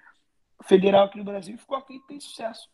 [0.62, 2.70] federal aqui no Brasil, e ficou aqui e tem sucesso.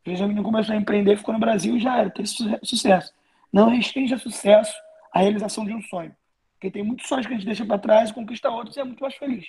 [0.00, 3.12] Às vezes o menino começou a empreender, ficou no Brasil e já era, tem sucesso.
[3.52, 4.74] Não restringe sucesso
[5.12, 6.14] a realização de um sonho.
[6.54, 9.00] Porque tem muitos sonhos que a gente deixa para trás conquista outros e é muito
[9.00, 9.46] mais feliz.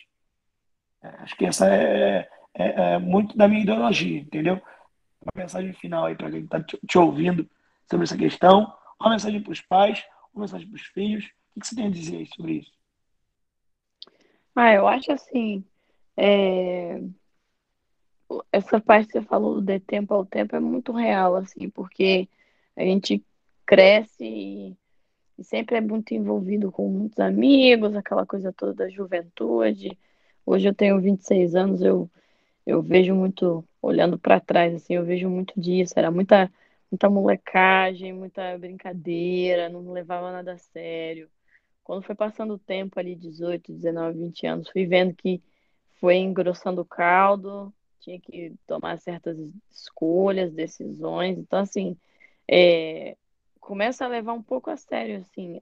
[1.01, 4.62] É, acho que essa é, é, é, muito da minha ideologia, entendeu?
[5.22, 7.49] Uma mensagem final aí para quem está te, te ouvindo
[7.89, 11.25] sobre essa questão uma mensagem para os pais, uma mensagem para os filhos.
[11.55, 12.71] O que você tem a dizer sobre isso?
[14.55, 15.63] Ah, eu acho assim.
[16.17, 17.01] É...
[18.51, 22.27] Essa parte que você falou do tempo ao tempo é muito real, assim, porque
[22.75, 23.23] a gente
[23.65, 24.77] cresce e,
[25.37, 29.97] e sempre é muito envolvido com muitos amigos, aquela coisa toda da juventude.
[30.45, 32.09] Hoje eu tenho 26 anos, eu,
[32.65, 35.93] eu vejo muito, olhando para trás, assim, eu vejo muito disso.
[35.95, 36.51] Era muita
[36.91, 41.29] muita molecagem, muita brincadeira, não levava nada a sério.
[41.83, 45.41] Quando foi passando o tempo ali, 18, 19, 20 anos, fui vendo que
[45.99, 49.37] foi engrossando o caldo, tinha que tomar certas
[49.69, 51.37] escolhas, decisões.
[51.37, 51.97] Então, assim,
[52.47, 53.15] é,
[53.59, 55.61] começa a levar um pouco a sério, assim,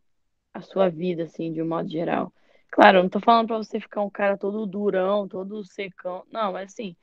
[0.54, 2.34] a sua vida, assim, de um modo geral.
[2.72, 6.24] Claro, não tô falando para você ficar um cara todo durão, todo secão.
[6.32, 6.96] Não, mas assim,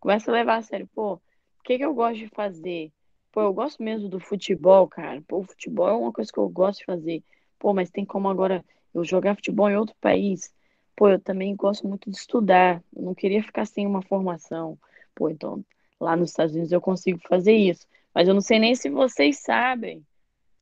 [0.00, 0.88] começa a levar a sério.
[0.94, 1.20] Pô, o
[1.64, 2.92] que que eu gosto de fazer?
[3.32, 5.22] Pô, eu gosto mesmo do futebol, cara.
[5.26, 7.22] Pô, o futebol é uma coisa que eu gosto de fazer.
[7.58, 8.64] Pô, mas tem como agora
[8.94, 10.52] eu jogar futebol em outro país?
[10.96, 12.82] Pô, eu também gosto muito de estudar.
[12.94, 14.78] Eu não queria ficar sem uma formação.
[15.14, 15.64] Pô, então
[16.00, 17.86] lá nos Estados Unidos eu consigo fazer isso.
[18.14, 20.04] Mas eu não sei nem se vocês sabem.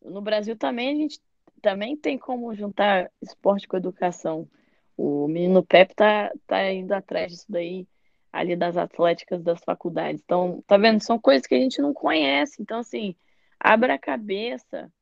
[0.02, 1.20] No Brasil também a gente
[1.62, 4.48] também tem como juntar esporte com educação.
[4.96, 7.86] O menino Pepe tá, tá indo atrás disso daí
[8.32, 10.20] ali das atléticas das faculdades.
[10.24, 11.02] Então, tá vendo?
[11.02, 12.60] São coisas que a gente não conhece.
[12.60, 13.14] Então, assim,
[13.58, 14.92] abra a cabeça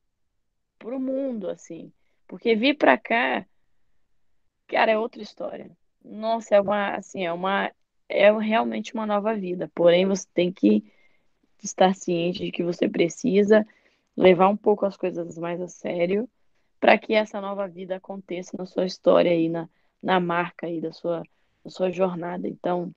[0.79, 1.93] pro mundo, assim.
[2.27, 3.45] Porque vir para cá,
[4.69, 5.71] cara, é outra história.
[6.05, 7.71] Nossa, é uma, assim, é uma,
[8.09, 9.71] é realmente uma nova vida.
[9.75, 10.85] Porém, você tem que
[11.63, 13.67] estar ciente de que você precisa
[14.17, 16.29] levar um pouco as coisas mais a sério
[16.79, 19.69] para que essa nova vida aconteça na sua história aí, na,
[20.03, 21.23] na marca aí da sua,
[21.65, 22.47] da sua jornada.
[22.47, 22.95] Então,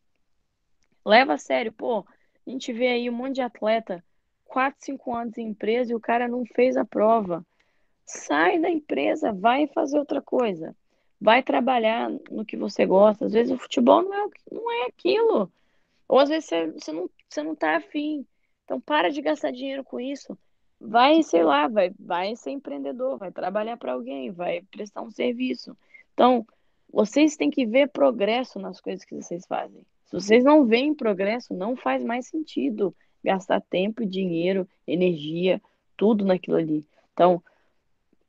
[1.07, 2.05] Leva a sério, pô.
[2.45, 4.03] A gente vê aí um monte de atleta,
[4.43, 7.45] 4, 5 anos em empresa e o cara não fez a prova.
[8.05, 10.75] Sai da empresa, vai fazer outra coisa.
[11.19, 13.25] Vai trabalhar no que você gosta.
[13.25, 15.49] Às vezes o futebol não é, não é aquilo.
[16.09, 18.27] Ou às vezes você, você, não, você não tá afim.
[18.65, 20.37] Então para de gastar dinheiro com isso.
[20.77, 25.75] Vai, sei lá, vai, vai ser empreendedor, vai trabalhar para alguém, vai prestar um serviço.
[26.13, 26.45] Então,
[26.91, 29.85] vocês têm que ver progresso nas coisas que vocês fazem.
[30.07, 35.61] Se vocês não veem progresso, não faz mais sentido gastar tempo, dinheiro, energia,
[35.97, 36.85] tudo naquilo ali.
[37.13, 37.43] Então,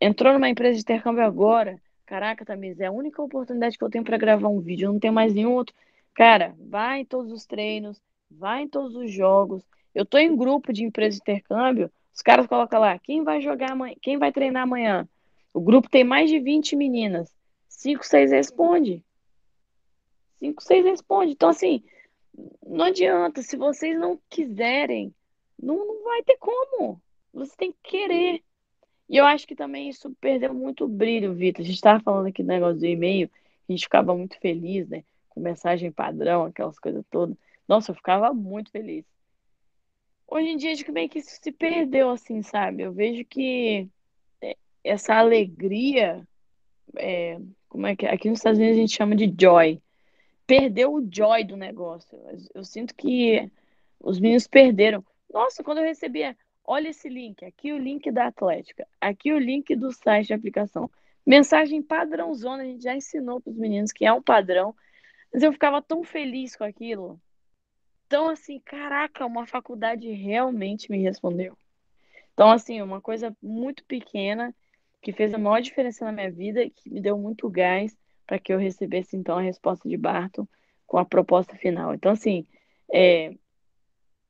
[0.01, 4.05] entrou numa empresa de intercâmbio agora, caraca, Tamires, é a única oportunidade que eu tenho
[4.05, 5.75] para gravar um vídeo, eu não tenho mais nenhum outro.
[6.15, 9.63] Cara, vai em todos os treinos, vai em todos os jogos.
[9.95, 13.71] Eu tô em grupo de empresa de intercâmbio, os caras colocam lá, quem vai jogar
[13.71, 15.09] amanhã, quem vai treinar amanhã?
[15.55, 17.33] O grupo tem mais de 20 meninas.
[17.69, 19.05] 5, 6 responde.
[20.39, 21.33] 5, 6 responde.
[21.33, 21.83] Então, assim,
[22.67, 23.43] não adianta.
[23.43, 25.15] Se vocês não quiserem,
[25.61, 27.01] não, não vai ter como.
[27.33, 28.43] Você tem que querer.
[29.09, 31.63] E eu acho que também isso perdeu muito brilho, Vitor.
[31.63, 33.31] A gente estava falando aqui do negócio do e-mail,
[33.69, 35.03] a gente ficava muito feliz, né?
[35.29, 37.37] Com mensagem padrão, aquelas coisas todas.
[37.67, 39.05] Nossa, eu ficava muito feliz.
[40.27, 42.83] Hoje em dia, acho que meio que isso se perdeu, assim, sabe?
[42.83, 43.89] Eu vejo que
[44.43, 46.23] é, essa alegria,
[46.97, 48.13] é, como é que é?
[48.13, 49.81] Aqui nos Estados Unidos a gente chama de joy
[50.49, 52.19] perdeu o joy do negócio.
[52.25, 53.53] Eu, eu sinto que
[54.01, 55.05] os meninos perderam.
[55.31, 56.35] Nossa, quando eu recebia,
[56.65, 60.91] olha esse link, aqui o link da Atlética, aqui o link do site de aplicação.
[61.25, 64.75] Mensagem padrãozona, a gente já ensinou para os meninos que é um padrão,
[65.31, 67.21] mas eu ficava tão feliz com aquilo.
[68.07, 71.59] Então, assim, caraca, uma faculdade realmente me respondeu.
[72.33, 74.55] Então, assim, uma coisa muito pequena
[75.03, 77.95] que fez a maior diferença na minha vida, que me deu muito gás
[78.29, 80.47] para que eu recebesse então a resposta de Barton
[80.87, 81.95] com a proposta final.
[81.95, 82.47] Então, assim,
[82.93, 83.35] é,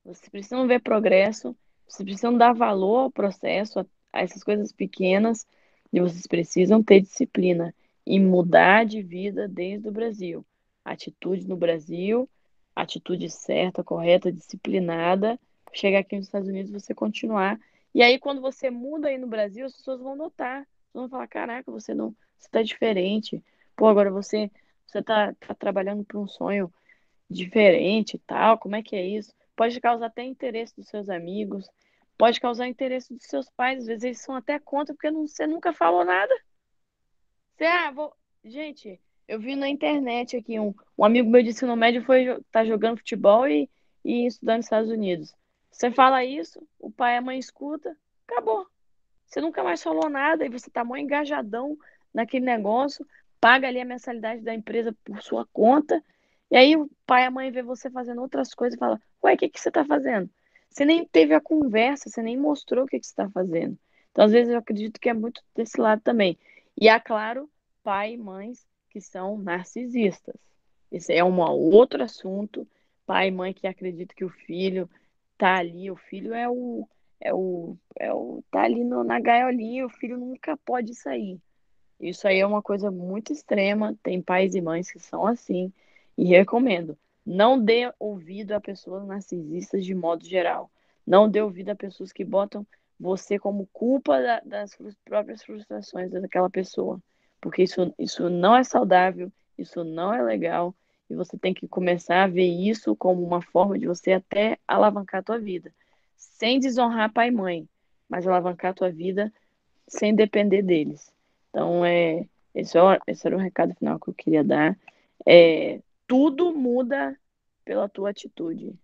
[0.05, 1.55] vocês precisam ver progresso,
[1.87, 5.45] vocês precisam dar valor ao processo, a, a essas coisas pequenas,
[5.93, 7.75] E vocês precisam ter disciplina
[8.07, 10.47] e mudar de vida desde o Brasil.
[10.85, 12.31] Atitude no Brasil,
[12.77, 15.39] atitude certa, correta, disciplinada.
[15.75, 17.59] Chegar aqui nos Estados Unidos você continuar.
[17.93, 20.67] E aí, quando você muda aí no Brasil, as pessoas vão notar.
[20.95, 22.15] Vão falar: caraca, você não.
[22.39, 23.43] Você tá diferente.
[23.79, 24.51] Pô, agora você.
[24.87, 26.71] Você tá, tá trabalhando para um sonho
[27.31, 28.59] diferente e tal.
[28.59, 29.35] Como é que é isso?
[29.57, 31.71] Pode causar até interesse dos seus amigos
[32.19, 33.79] pode causar interesse dos seus pais.
[33.79, 36.35] Às vezes eles são até contra porque não, você nunca falou nada.
[37.57, 38.13] Você, ah, vou...
[38.45, 42.65] Gente, eu vi na internet aqui, um, um amigo meu de ensino médio foi tá
[42.65, 43.69] jogando futebol e,
[44.05, 45.35] e estudando nos Estados Unidos.
[45.71, 48.67] Você fala isso, o pai e a mãe escuta, acabou.
[49.27, 51.77] Você nunca mais falou nada e você tá mó engajadão
[52.15, 53.07] naquele negócio,
[53.41, 56.03] paga ali a mensalidade da empresa por sua conta,
[56.51, 59.35] e aí o pai e a mãe vê você fazendo outras coisas e fala, ué,
[59.35, 60.31] o que, que você tá fazendo?
[60.71, 63.79] Você nem teve a conversa, você nem mostrou o que, que você está fazendo.
[64.11, 66.39] Então, às vezes, eu acredito que é muito desse lado também.
[66.77, 67.51] E há, claro,
[67.83, 70.35] pai e mães que são narcisistas.
[70.91, 72.67] Esse é um outro assunto.
[73.07, 74.89] Pai e mãe que acreditam que o filho
[75.37, 76.89] tá ali, o filho é o
[77.21, 81.41] é o, é o tá ali no, na gaiolinha, o filho nunca pode sair.
[82.01, 83.97] Isso aí é uma coisa muito extrema.
[84.03, 85.73] Tem pais e mães que são assim
[86.17, 86.97] e recomendo.
[87.25, 90.71] Não dê ouvido a pessoas narcisistas de modo geral.
[91.07, 92.67] Não dê ouvido a pessoas que botam
[92.99, 97.01] você como culpa da, das próprias frustrações daquela pessoa.
[97.41, 100.75] Porque isso, isso não é saudável, isso não é legal.
[101.09, 105.21] E você tem que começar a ver isso como uma forma de você até alavancar
[105.21, 105.73] a tua vida.
[106.17, 107.69] Sem desonrar pai e mãe,
[108.09, 109.33] mas alavancar a tua vida
[109.87, 111.13] sem depender deles.
[111.59, 114.79] Então, é, esse, é, esse era o recado final que eu queria dar.
[115.27, 117.19] É, tudo muda
[117.65, 118.79] pela tua atitude.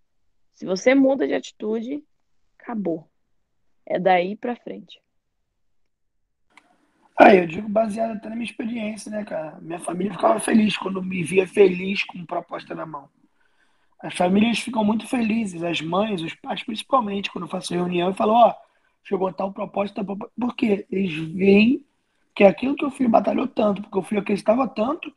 [0.54, 2.02] Se você muda de atitude,
[2.58, 3.08] acabou.
[3.86, 5.00] É daí para frente.
[7.16, 9.56] Ah, eu digo baseado até na minha experiência, né, cara?
[9.60, 13.08] Minha família ficava feliz quando me via feliz com proposta na mão.
[14.00, 18.14] As famílias ficam muito felizes, as mães, os pais principalmente, quando eu faço reunião e
[18.14, 18.54] falo, ó, oh,
[19.04, 20.84] chegou tal proposta, por quê?
[20.90, 21.86] Eles veem
[22.34, 25.14] que aquilo que o filho batalhou tanto, porque o filho acreditava tanto,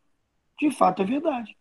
[0.60, 1.58] de fato é verdade.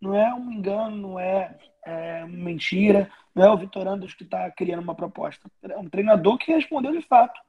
[0.00, 3.84] Não é um engano, não é, é mentira, não é o Vitor
[4.16, 5.50] que está criando uma proposta.
[5.62, 7.40] É um treinador que respondeu de fato.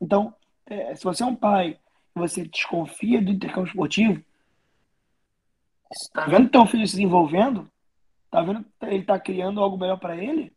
[0.00, 0.34] Então,
[0.66, 1.78] é, se você é um pai
[2.14, 4.22] e você desconfia do intercâmbio esportivo,
[5.90, 7.70] está vendo teu filho se desenvolvendo,
[8.26, 10.52] está vendo que ele está criando algo melhor para ele,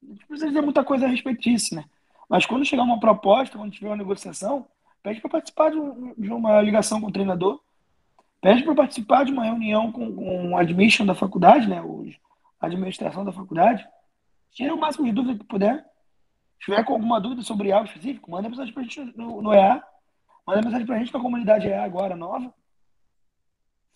[0.00, 1.84] não precisa dizer muita coisa a respeito disso, né?
[2.28, 4.66] Mas quando chegar uma proposta, quando tiver uma negociação,
[5.02, 7.60] pede para participar de, um, de, uma ligação com o treinador
[8.40, 11.82] Pede para participar de uma reunião com, com o admission da faculdade, né?
[11.82, 12.08] O,
[12.60, 13.86] a administração da faculdade.
[14.52, 15.84] Tira o máximo de dúvida que puder.
[16.58, 19.52] Se tiver com alguma dúvida sobre algo específico, manda mensagem para a gente no, no
[19.52, 19.82] EA.
[20.46, 22.54] Manda mensagem para a gente na comunidade EA agora, nova.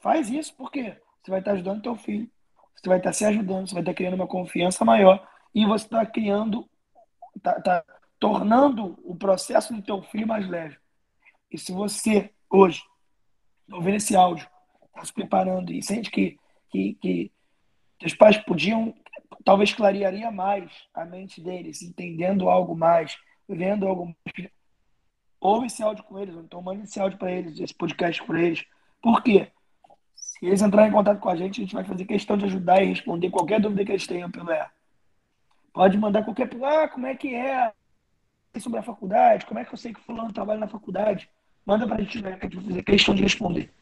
[0.00, 2.28] Faz isso porque você vai estar ajudando teu filho.
[2.74, 5.24] Você vai estar se ajudando, você vai estar criando uma confiança maior.
[5.54, 6.68] E você está criando,
[7.36, 7.84] está tá
[8.22, 10.76] tornando o processo do teu filho mais leve.
[11.50, 12.80] E se você, hoje,
[13.68, 14.48] ouvindo esse áudio,
[14.86, 16.38] está se preparando e sente que,
[16.70, 17.32] que, que
[18.06, 18.94] os pais podiam,
[19.44, 23.18] talvez clarearia mais a mente deles, entendendo algo mais,
[23.48, 24.50] vendo algo mais.
[25.40, 28.64] Ouve esse áudio com eles, então manda esse áudio para eles, esse podcast para eles.
[29.02, 29.50] Por quê?
[30.14, 32.84] Se eles entrarem em contato com a gente, a gente vai fazer questão de ajudar
[32.84, 34.70] e responder qualquer dúvida que eles tenham pelo ER.
[35.72, 36.48] Pode mandar qualquer.
[36.62, 37.72] Ah, como é que é
[38.60, 39.46] sobre a faculdade?
[39.46, 41.28] Como é que eu sei que fulano trabalha na faculdade?
[41.64, 42.36] Manda pra gente, né?
[42.36, 43.72] Que a gente vai fazer questão de responder.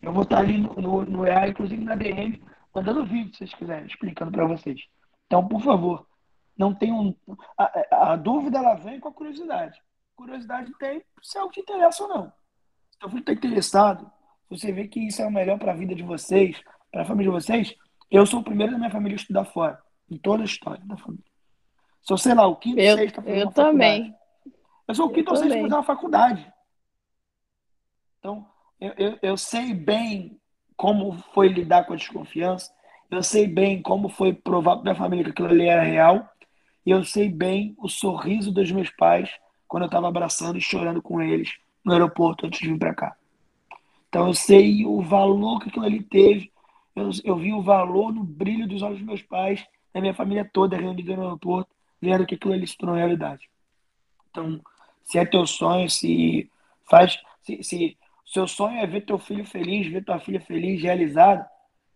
[0.00, 2.42] Eu vou estar ali no, no, no EA, inclusive na DM,
[2.74, 4.80] mandando vídeo, se vocês quiserem, explicando para vocês.
[5.26, 6.06] Então, por favor,
[6.56, 7.14] não tenham.
[7.56, 9.80] A, a, dúvida ela vem com a curiosidade.
[10.14, 12.32] Curiosidade tem se é algo te interessa ou não.
[12.90, 14.10] Se você está interessado,
[14.48, 16.60] você vê que isso é o melhor para a vida de vocês,
[16.90, 17.74] para a família de vocês,
[18.10, 19.80] eu sou o primeiro da minha família a estudar fora,
[20.10, 21.29] em toda a história da família.
[22.02, 24.02] Sou, sei lá, o quinto, eu, sexto fazer eu também.
[24.04, 24.20] faculdade.
[24.88, 26.52] Eu sou o quinto ou sexto fazer uma faculdade.
[28.18, 28.46] Então,
[28.80, 30.40] eu, eu, eu sei bem
[30.76, 32.72] como foi lidar com a desconfiança,
[33.10, 36.28] eu sei bem como foi provar para minha família que aquilo ali era real,
[36.84, 39.30] e eu sei bem o sorriso dos meus pais
[39.68, 41.50] quando eu estava abraçando e chorando com eles
[41.84, 43.16] no aeroporto antes de vir para cá.
[44.08, 46.50] Então eu sei o valor que aquilo ali teve,
[46.96, 50.48] eu, eu vi o valor no brilho dos olhos dos meus pais, da minha família
[50.52, 51.70] toda reunida no aeroporto,
[52.00, 53.48] vendo que aquilo ali se tornou realidade.
[54.30, 54.60] Então,
[55.04, 56.50] se é teu sonho, se
[56.88, 61.48] faz, se, se seu sonho é ver teu filho feliz, ver tua filha feliz, realizada.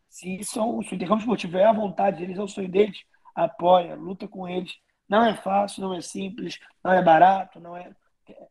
[0.09, 0.53] Se isso,
[0.83, 4.49] se o intercâmbio esportivo é a vontade deles, é o sonho deles, apoia, luta com
[4.49, 4.77] eles.
[5.09, 7.91] Não é fácil, não é simples, não é barato, não é,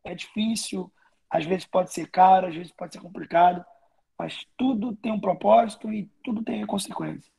[0.02, 0.90] é difícil,
[1.28, 3.64] às vezes pode ser caro, às vezes pode ser complicado,
[4.18, 7.33] mas tudo tem um propósito e tudo tem consequência.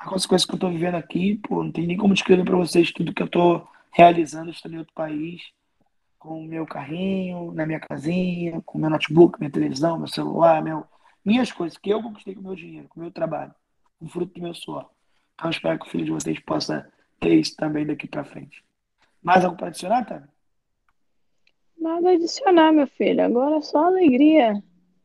[0.00, 2.90] A consequência que eu estou vivendo aqui, pô, não tem nem como descrever para vocês
[2.90, 5.42] tudo que eu estou realizando estando em outro país,
[6.18, 10.86] com o meu carrinho, na minha casinha, com meu notebook, minha televisão, meu celular, meu,
[11.22, 13.54] minhas coisas que eu conquistei com o meu dinheiro, com o meu trabalho,
[13.98, 14.88] com o fruto do meu suor.
[15.34, 16.90] Então eu espero que o filho de vocês possa
[17.20, 18.64] ter isso também daqui para frente.
[19.22, 20.28] Mais algo para adicionar, Tânia?
[21.78, 23.22] Nada a adicionar, meu filho.
[23.22, 24.62] Agora é só alegria.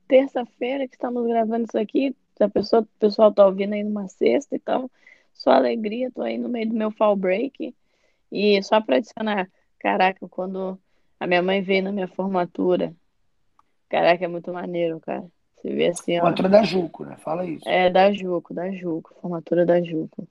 [0.07, 2.15] Terça-feira que estamos gravando isso aqui.
[2.39, 4.89] A pessoa, o pessoal tá ouvindo aí numa sexta, então
[5.33, 6.11] só alegria.
[6.11, 7.73] Tô aí no meio do meu fall break.
[8.31, 10.77] E só para adicionar, caraca, quando
[11.19, 12.93] a minha mãe veio na minha formatura,
[13.89, 15.25] caraca, é muito maneiro, cara.
[15.55, 16.21] Você vê assim, ó.
[16.21, 17.15] Formatura da Juco, né?
[17.17, 17.67] Fala isso.
[17.67, 20.27] É, da Juco, da Juco, formatura da Juco.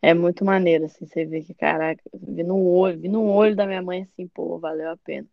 [0.00, 3.66] É muito maneiro, assim, você vê que, caraca, vi no olho, vi no olho da
[3.66, 5.26] minha mãe assim, pô, valeu a pena.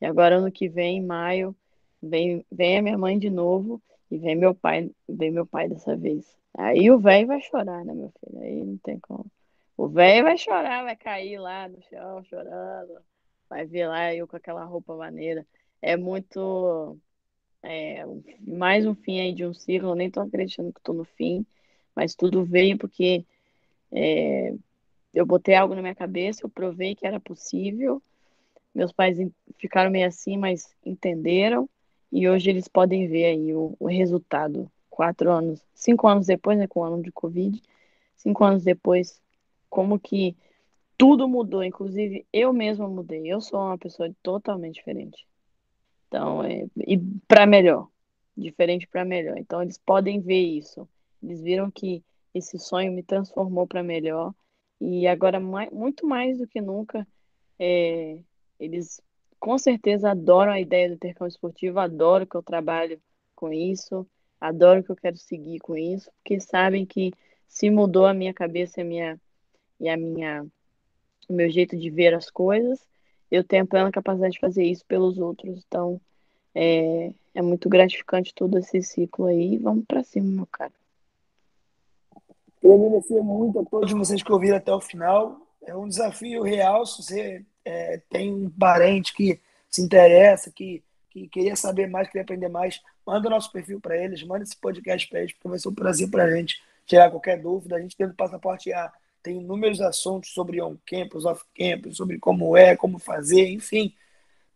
[0.00, 1.56] E agora ano que vem, em maio,
[2.00, 3.82] vem, vem a minha mãe de novo
[4.12, 6.36] e vem meu pai, vem meu pai dessa vez.
[6.52, 8.42] Aí o velho vai chorar, né, meu filho?
[8.42, 9.24] Aí não tem como.
[9.74, 13.00] O velho vai chorar, vai cair lá no chão chorando,
[13.48, 15.46] vai ver lá eu com aquela roupa maneira.
[15.80, 16.98] É muito.
[17.62, 18.04] É,
[18.46, 21.46] mais um fim aí de um ciclo, eu nem tô acreditando que tô no fim,
[21.96, 23.24] mas tudo veio porque
[23.90, 24.52] é,
[25.14, 28.02] eu botei algo na minha cabeça, eu provei que era possível.
[28.74, 29.16] Meus pais
[29.56, 31.66] ficaram meio assim, mas entenderam.
[32.12, 34.70] E hoje eles podem ver aí o, o resultado.
[34.90, 37.60] Quatro anos, cinco anos depois, né, com o ano de Covid,
[38.14, 39.18] cinco anos depois,
[39.70, 40.36] como que
[40.98, 41.64] tudo mudou.
[41.64, 43.26] Inclusive, eu mesma mudei.
[43.26, 45.26] Eu sou uma pessoa totalmente diferente.
[46.06, 47.88] Então, é, e para melhor.
[48.36, 49.38] Diferente para melhor.
[49.38, 50.86] Então, eles podem ver isso.
[51.22, 52.04] Eles viram que
[52.34, 54.34] esse sonho me transformou para melhor.
[54.78, 57.06] E agora, mais, muito mais do que nunca,
[57.58, 58.18] é,
[58.60, 59.00] eles
[59.42, 63.00] com certeza adoram a ideia do intercâmbio esportivo, adoram que eu trabalho
[63.34, 64.06] com isso,
[64.40, 67.12] adoram que eu quero seguir com isso, porque sabem que
[67.48, 69.20] se mudou a minha cabeça e a minha,
[69.80, 70.46] e a minha,
[71.28, 72.86] o meu jeito de ver as coisas,
[73.32, 75.60] eu tenho a plena capacidade de fazer isso pelos outros.
[75.66, 76.00] Então,
[76.54, 79.58] é, é muito gratificante todo esse ciclo aí.
[79.58, 80.72] Vamos para cima, meu cara.
[82.60, 85.36] Queria agradecer muito a todos vocês que ouviram até o final.
[85.62, 86.86] É um desafio real.
[86.86, 92.22] Se você é, tem um parente que se interessa, que, que queria saber mais, queria
[92.22, 95.58] aprender mais, manda o nosso perfil para eles, manda esse podcast para eles, porque vai
[95.58, 97.76] ser um prazer para a gente tirar qualquer dúvida.
[97.76, 98.92] A gente tem o Passaporte A
[99.22, 103.94] tem inúmeros assuntos sobre on-campus, off-campus, sobre como é, como fazer, enfim.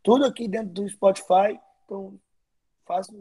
[0.03, 1.59] Tudo aqui dentro do Spotify.
[1.85, 2.19] Então,
[2.85, 3.13] faço,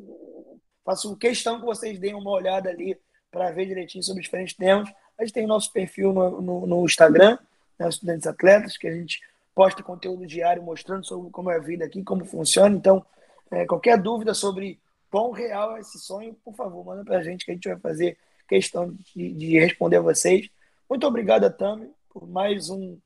[0.83, 2.97] faço questão que vocês deem uma olhada ali
[3.29, 4.89] para ver direitinho sobre diferentes temas.
[5.17, 7.37] A gente tem o nosso perfil no, no, no Instagram,
[7.77, 9.21] né, Estudantes Atletas, que a gente
[9.55, 12.75] posta conteúdo diário mostrando sobre como é a vida aqui, como funciona.
[12.75, 13.03] Então,
[13.49, 14.79] é, qualquer dúvida sobre
[15.09, 17.79] quão real é esse sonho, por favor, manda para a gente que a gente vai
[17.79, 20.49] fazer questão de, de responder a vocês.
[20.89, 22.99] Muito obrigado, Tami, por mais um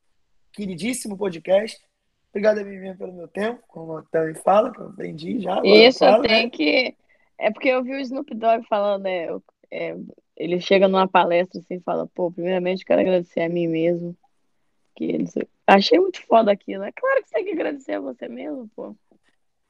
[0.51, 1.79] queridíssimo podcast.
[2.31, 5.61] Obrigado a mim pelo meu tempo, como a Tami fala, que eu aprendi já.
[5.63, 6.49] Isso, eu tenho né?
[6.49, 6.95] que.
[7.37, 9.27] É porque eu vi o Snoop Dogg falando, né?
[9.71, 9.95] é,
[10.35, 14.15] ele chega numa palestra assim e fala, pô, primeiramente quero agradecer a mim mesmo.
[14.95, 15.33] Que eles...
[15.69, 16.83] Achei muito foda aquilo.
[16.83, 18.95] É claro que você tem que agradecer a você mesmo, pô.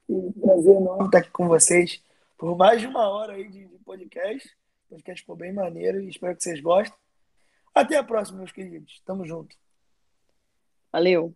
[0.08, 2.02] Um prazer enorme estar aqui com vocês
[2.38, 4.48] por mais de uma hora aí de, podcast.
[4.86, 6.98] O podcast ficou bem maneiro e espero que vocês gostem.
[7.76, 9.02] Até a próxima, meus queridos.
[9.06, 9.56] Tamo junto.
[10.92, 11.36] Valeu.